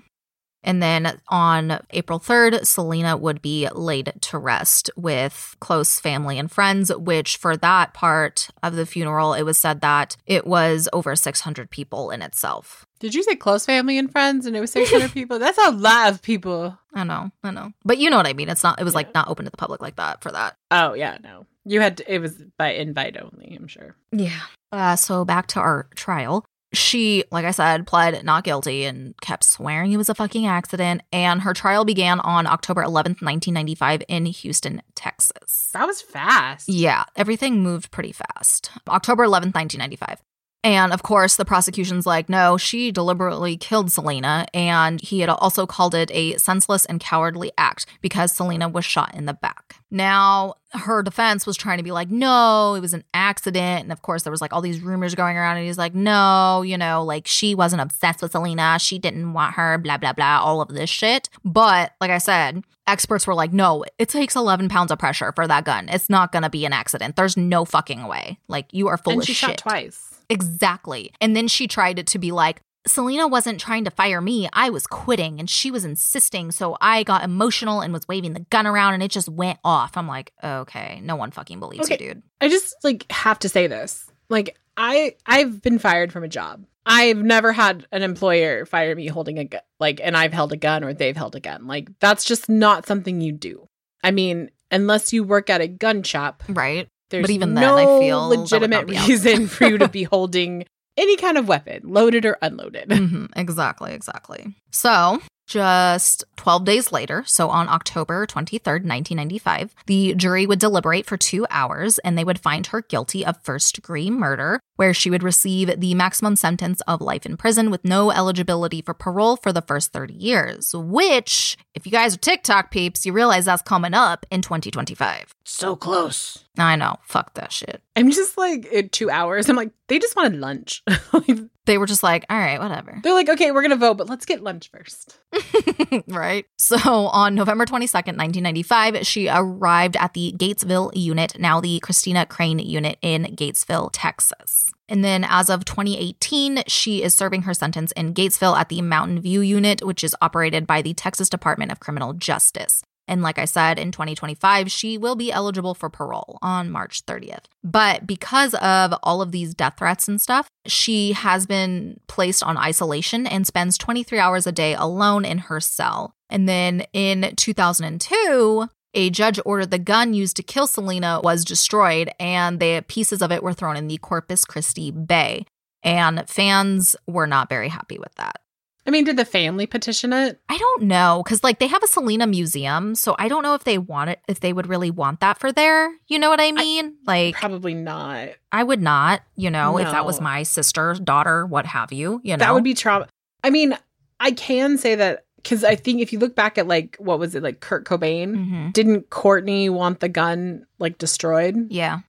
[0.62, 6.52] And then on April 3rd, Selena would be laid to rest with close family and
[6.52, 11.16] friends, which for that part of the funeral, it was said that it was over
[11.16, 12.86] 600 people in itself.
[13.00, 15.40] Did you say close family and friends and it was 600 people?
[15.40, 16.78] That's a lot of people.
[16.94, 17.72] I know, I know.
[17.86, 18.50] But you know what I mean.
[18.50, 20.56] It's not, it was like not open to the public like that for that.
[20.72, 21.46] Oh, yeah, no.
[21.66, 23.96] You had to, it was by invite only, I'm sure.
[24.12, 24.40] Yeah.
[24.72, 29.44] Uh, so back to our trial she, like I said, pled not guilty and kept
[29.44, 31.02] swearing it was a fucking accident.
[31.12, 35.70] And her trial began on October 11th, 1995, in Houston, Texas.
[35.74, 36.70] That was fast.
[36.70, 38.72] Yeah, everything moved pretty fast.
[38.88, 40.22] October 11th, 1995.
[40.64, 44.46] And of course, the prosecution's like, no, she deliberately killed Selena.
[44.54, 49.16] And he had also called it a senseless and cowardly act because Selena was shot
[49.16, 49.76] in the back.
[49.90, 53.84] Now, her defense was trying to be like, no, it was an accident.
[53.84, 55.58] And of course, there was like all these rumors going around.
[55.58, 58.78] And he's like, no, you know, like she wasn't obsessed with Selena.
[58.80, 61.30] She didn't want her, blah, blah, blah, all of this shit.
[61.46, 65.48] But like I said, experts were like, no, it takes 11 pounds of pressure for
[65.48, 65.88] that gun.
[65.88, 67.16] It's not going to be an accident.
[67.16, 68.40] There's no fucking way.
[68.50, 69.52] Like, you are full and of she shit.
[69.52, 70.09] shot twice.
[70.30, 71.12] Exactly.
[71.20, 74.48] And then she tried to be like, Selena wasn't trying to fire me.
[74.54, 76.52] I was quitting and she was insisting.
[76.52, 79.98] So I got emotional and was waving the gun around and it just went off.
[79.98, 82.04] I'm like, okay, no one fucking believes Okay.
[82.04, 82.24] you, dude.
[82.40, 84.10] I just like have to say this.
[84.30, 86.66] Like I I've been fired from a job.
[86.86, 90.58] I've never had an employer fire me holding a gun like and I've held a
[90.58, 91.68] gun or they've held a gun.
[91.68, 93.68] Like that's just not something you do.
[94.04, 96.88] I mean, unless you work at a gun shop, Right.
[97.10, 99.08] There's But even then, I feel legitimate not be out.
[99.08, 100.66] reason for you to be holding
[100.98, 102.92] any kind of weapon, loaded or unloaded.
[102.92, 104.56] hmm exactly, exactly.
[104.72, 111.18] So, just 12 days later, so on October 23rd, 1995, the jury would deliberate for
[111.18, 115.24] two hours and they would find her guilty of first degree murder, where she would
[115.24, 119.64] receive the maximum sentence of life in prison with no eligibility for parole for the
[119.64, 120.72] first 30 years.
[120.74, 125.34] Which, if you guys are TikTok peeps, you realize that's coming up in 2025.
[125.44, 126.46] So close.
[126.60, 127.82] I know, fuck that shit.
[127.96, 129.50] I'm just like in two hours.
[129.50, 130.84] I'm like, they just wanted lunch.
[131.12, 131.40] Like,
[131.70, 133.00] They were just like, all right, whatever.
[133.04, 135.20] They're like, okay, we're gonna vote, but let's get lunch first.
[136.08, 136.48] right.
[136.58, 142.58] So on November 22nd, 1995, she arrived at the Gatesville unit, now the Christina Crain
[142.58, 144.72] unit in Gatesville, Texas.
[144.88, 149.22] And then as of 2018, she is serving her sentence in Gatesville at the Mountain
[149.22, 152.82] View unit, which is operated by the Texas Department of Criminal Justice.
[153.10, 157.46] And like I said, in 2025, she will be eligible for parole on March 30th.
[157.64, 162.56] But because of all of these death threats and stuff, she has been placed on
[162.56, 166.14] isolation and spends 23 hours a day alone in her cell.
[166.30, 172.12] And then in 2002, a judge ordered the gun used to kill Selena was destroyed
[172.20, 175.46] and the pieces of it were thrown in the Corpus Christi Bay.
[175.82, 178.42] And fans were not very happy with that.
[178.90, 180.42] I mean, did the family petition it?
[180.50, 183.64] I don't know because like they have a Selena museum, so I don't know if
[183.64, 185.94] they want it if they would really want that for there.
[186.08, 186.96] You know what I mean?
[187.06, 188.30] like Probably not.
[188.52, 189.22] I would not.
[189.36, 192.20] You know, if that was my sister, daughter, what have you.
[192.24, 193.08] You know, That would be trauma.
[193.44, 193.78] I mean,
[194.20, 197.36] I can say that because I think if you look back at like what was
[197.36, 201.68] it like Kurt Cobain, hmm didn't Courtney want the gun like destroyed?
[201.70, 202.00] Yeah.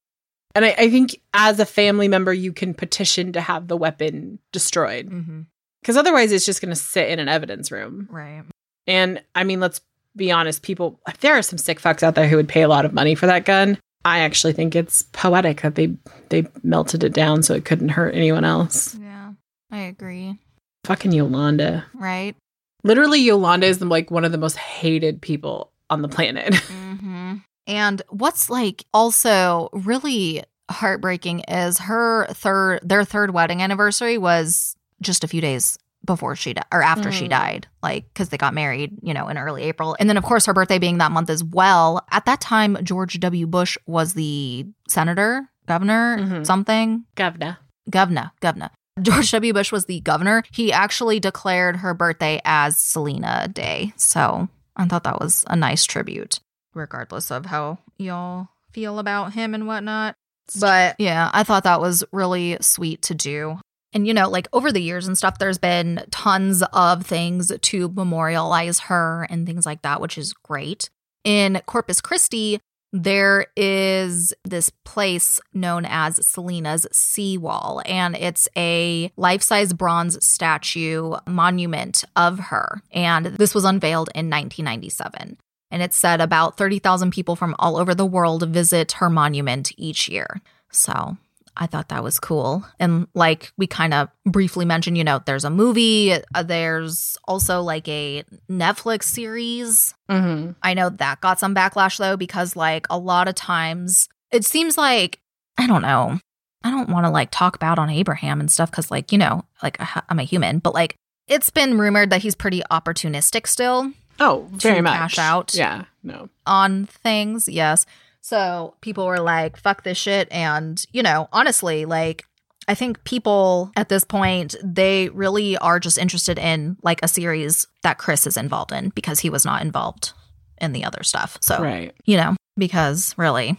[0.55, 4.39] And I, I think as a family member, you can petition to have the weapon
[4.51, 5.41] destroyed hmm
[5.81, 8.09] because otherwise it's just going to sit in an evidence room.
[8.11, 8.43] Right.
[8.87, 9.81] And I mean, let's
[10.17, 12.85] be honest, people, there are some sick fucks out there who would pay a lot
[12.85, 13.79] of money for that gun.
[14.05, 15.95] I actually think it's poetic that they
[16.31, 18.95] they melted it down so it couldn't hurt anyone else.
[18.95, 19.33] Yeah.
[19.71, 20.39] I agree.
[20.85, 21.85] Fucking Yolanda.
[21.95, 22.35] Right.
[22.83, 26.55] Literally, Yolanda is like one of the most hated people on the planet.
[26.55, 27.35] hmm
[27.67, 35.25] And what's like also really heartbreaking is her third their third wedding anniversary was just
[35.25, 37.31] a few days before she died or after she Mm.
[37.31, 39.97] died like because they got married you know in early april.
[40.01, 42.05] And then of course her birthday being that month as well.
[42.11, 43.47] At that time george w.
[43.47, 46.47] Bush was the senator governor Mhm.
[46.47, 47.05] something?
[47.17, 47.59] Governor.
[47.91, 48.71] governor governor.
[49.03, 49.53] George w.
[49.53, 50.43] Bush was the governor.
[50.53, 53.93] He actually declared her birthday as selena day.
[53.97, 56.41] So i thought that was a nice tribute
[56.75, 60.15] regardless of how y'all feel about him and whatnot.
[60.59, 63.59] But yeah i thought that was really sweet to do
[63.93, 67.89] and you know like over the years and stuff there's been tons of things to
[67.89, 70.91] memorialize her and things like that which is great
[71.25, 72.61] in corpus christi
[72.93, 81.15] there is this place known as Selena's Seawall, and it's a life size bronze statue
[81.27, 82.83] monument of her.
[82.91, 85.39] And this was unveiled in 1997.
[85.71, 90.09] And it said about 30,000 people from all over the world visit her monument each
[90.09, 90.41] year.
[90.73, 91.17] So
[91.63, 92.65] I thought that was cool.
[92.79, 97.61] And like we kind of briefly mentioned, you know, there's a movie, uh, there's also
[97.61, 100.53] like a Netflix series Mm-hmm.
[100.63, 104.77] I know that got some backlash though, because like a lot of times it seems
[104.77, 105.21] like,
[105.59, 106.19] I don't know,
[106.65, 109.45] I don't want to like talk about on Abraham and stuff because like, you know,
[109.63, 109.77] like
[110.09, 110.97] I'm a human, but like
[111.29, 114.97] it's been rumored that he's pretty opportunistic still Oh, very much.
[114.97, 115.55] cash out.
[115.55, 115.85] Yeah.
[116.03, 116.29] No.
[116.47, 117.49] on things.
[117.49, 117.87] Yes.
[118.21, 120.29] So people were like, fuck this shit.
[120.31, 122.25] And, you know, honestly, like,
[122.69, 127.67] I think people at this point, they really are just interested in like a series
[127.83, 130.13] that Chris is involved in because he was not involved
[130.61, 131.39] in the other stuff.
[131.41, 131.95] So, Right.
[132.05, 133.59] you know, because really,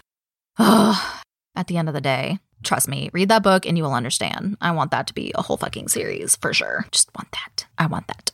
[0.60, 4.58] at the end of the day, trust me, read that book and you will understand.
[4.62, 6.86] I want that to be a whole fucking series for sure.
[6.92, 7.66] Just want that.
[7.78, 8.32] I want that.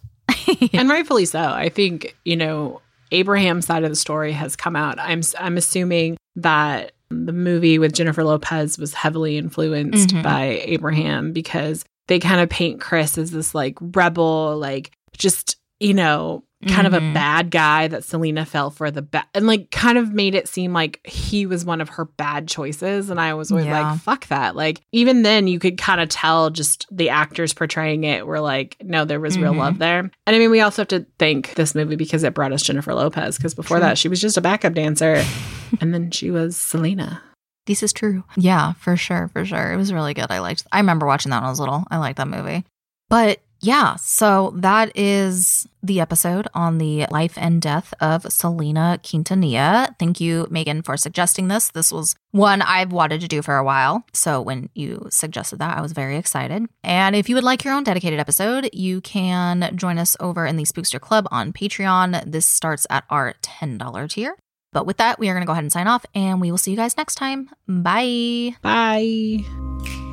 [0.73, 1.39] and rightfully so.
[1.39, 2.81] I think you know
[3.11, 4.99] Abraham's side of the story has come out.
[4.99, 10.23] I'm I'm assuming that the movie with Jennifer Lopez was heavily influenced Mhm.
[10.23, 15.93] by Abraham because they kind of paint Chris as this like rebel, like just you
[15.93, 17.13] know kind of a Mhm.
[17.13, 20.73] bad guy that Selena fell for the bad and like kind of made it seem
[20.73, 23.91] like he was one of her bad choices and I was always Yeah.
[23.91, 28.05] like fuck that like even then you could kind of tell just the actors portraying
[28.05, 29.57] it were like no there was real Mhm.
[29.59, 32.51] love there and I mean we also have to thank this movie because it brought
[32.51, 33.85] us Jennifer Lopez because before True.
[33.85, 35.23] that she was just a backup dancer
[35.79, 37.21] and then she was Selena
[37.67, 38.23] This is true.
[38.37, 39.73] Yeah, for sure, for sure.
[39.73, 40.27] It was really good.
[40.31, 40.65] I liked.
[40.71, 41.83] I remember watching that when I was little.
[41.91, 42.63] I liked that movie.
[43.09, 49.95] But yeah, so that is the episode on the life and death of Selena Quintanilla.
[49.99, 51.69] Thank you, Megan, for suggesting this.
[51.69, 54.03] This was one I've wanted to do for a while.
[54.13, 56.65] So when you suggested that, I was very excited.
[56.83, 60.57] And if you would like your own dedicated episode, you can join us over in
[60.57, 62.31] the Spookster Club on Patreon.
[62.31, 64.35] This starts at our $10 tier.
[64.73, 66.57] But with that, we are going to go ahead and sign off, and we will
[66.57, 67.49] see you guys next time.
[67.67, 68.55] Bye.
[68.61, 70.06] bye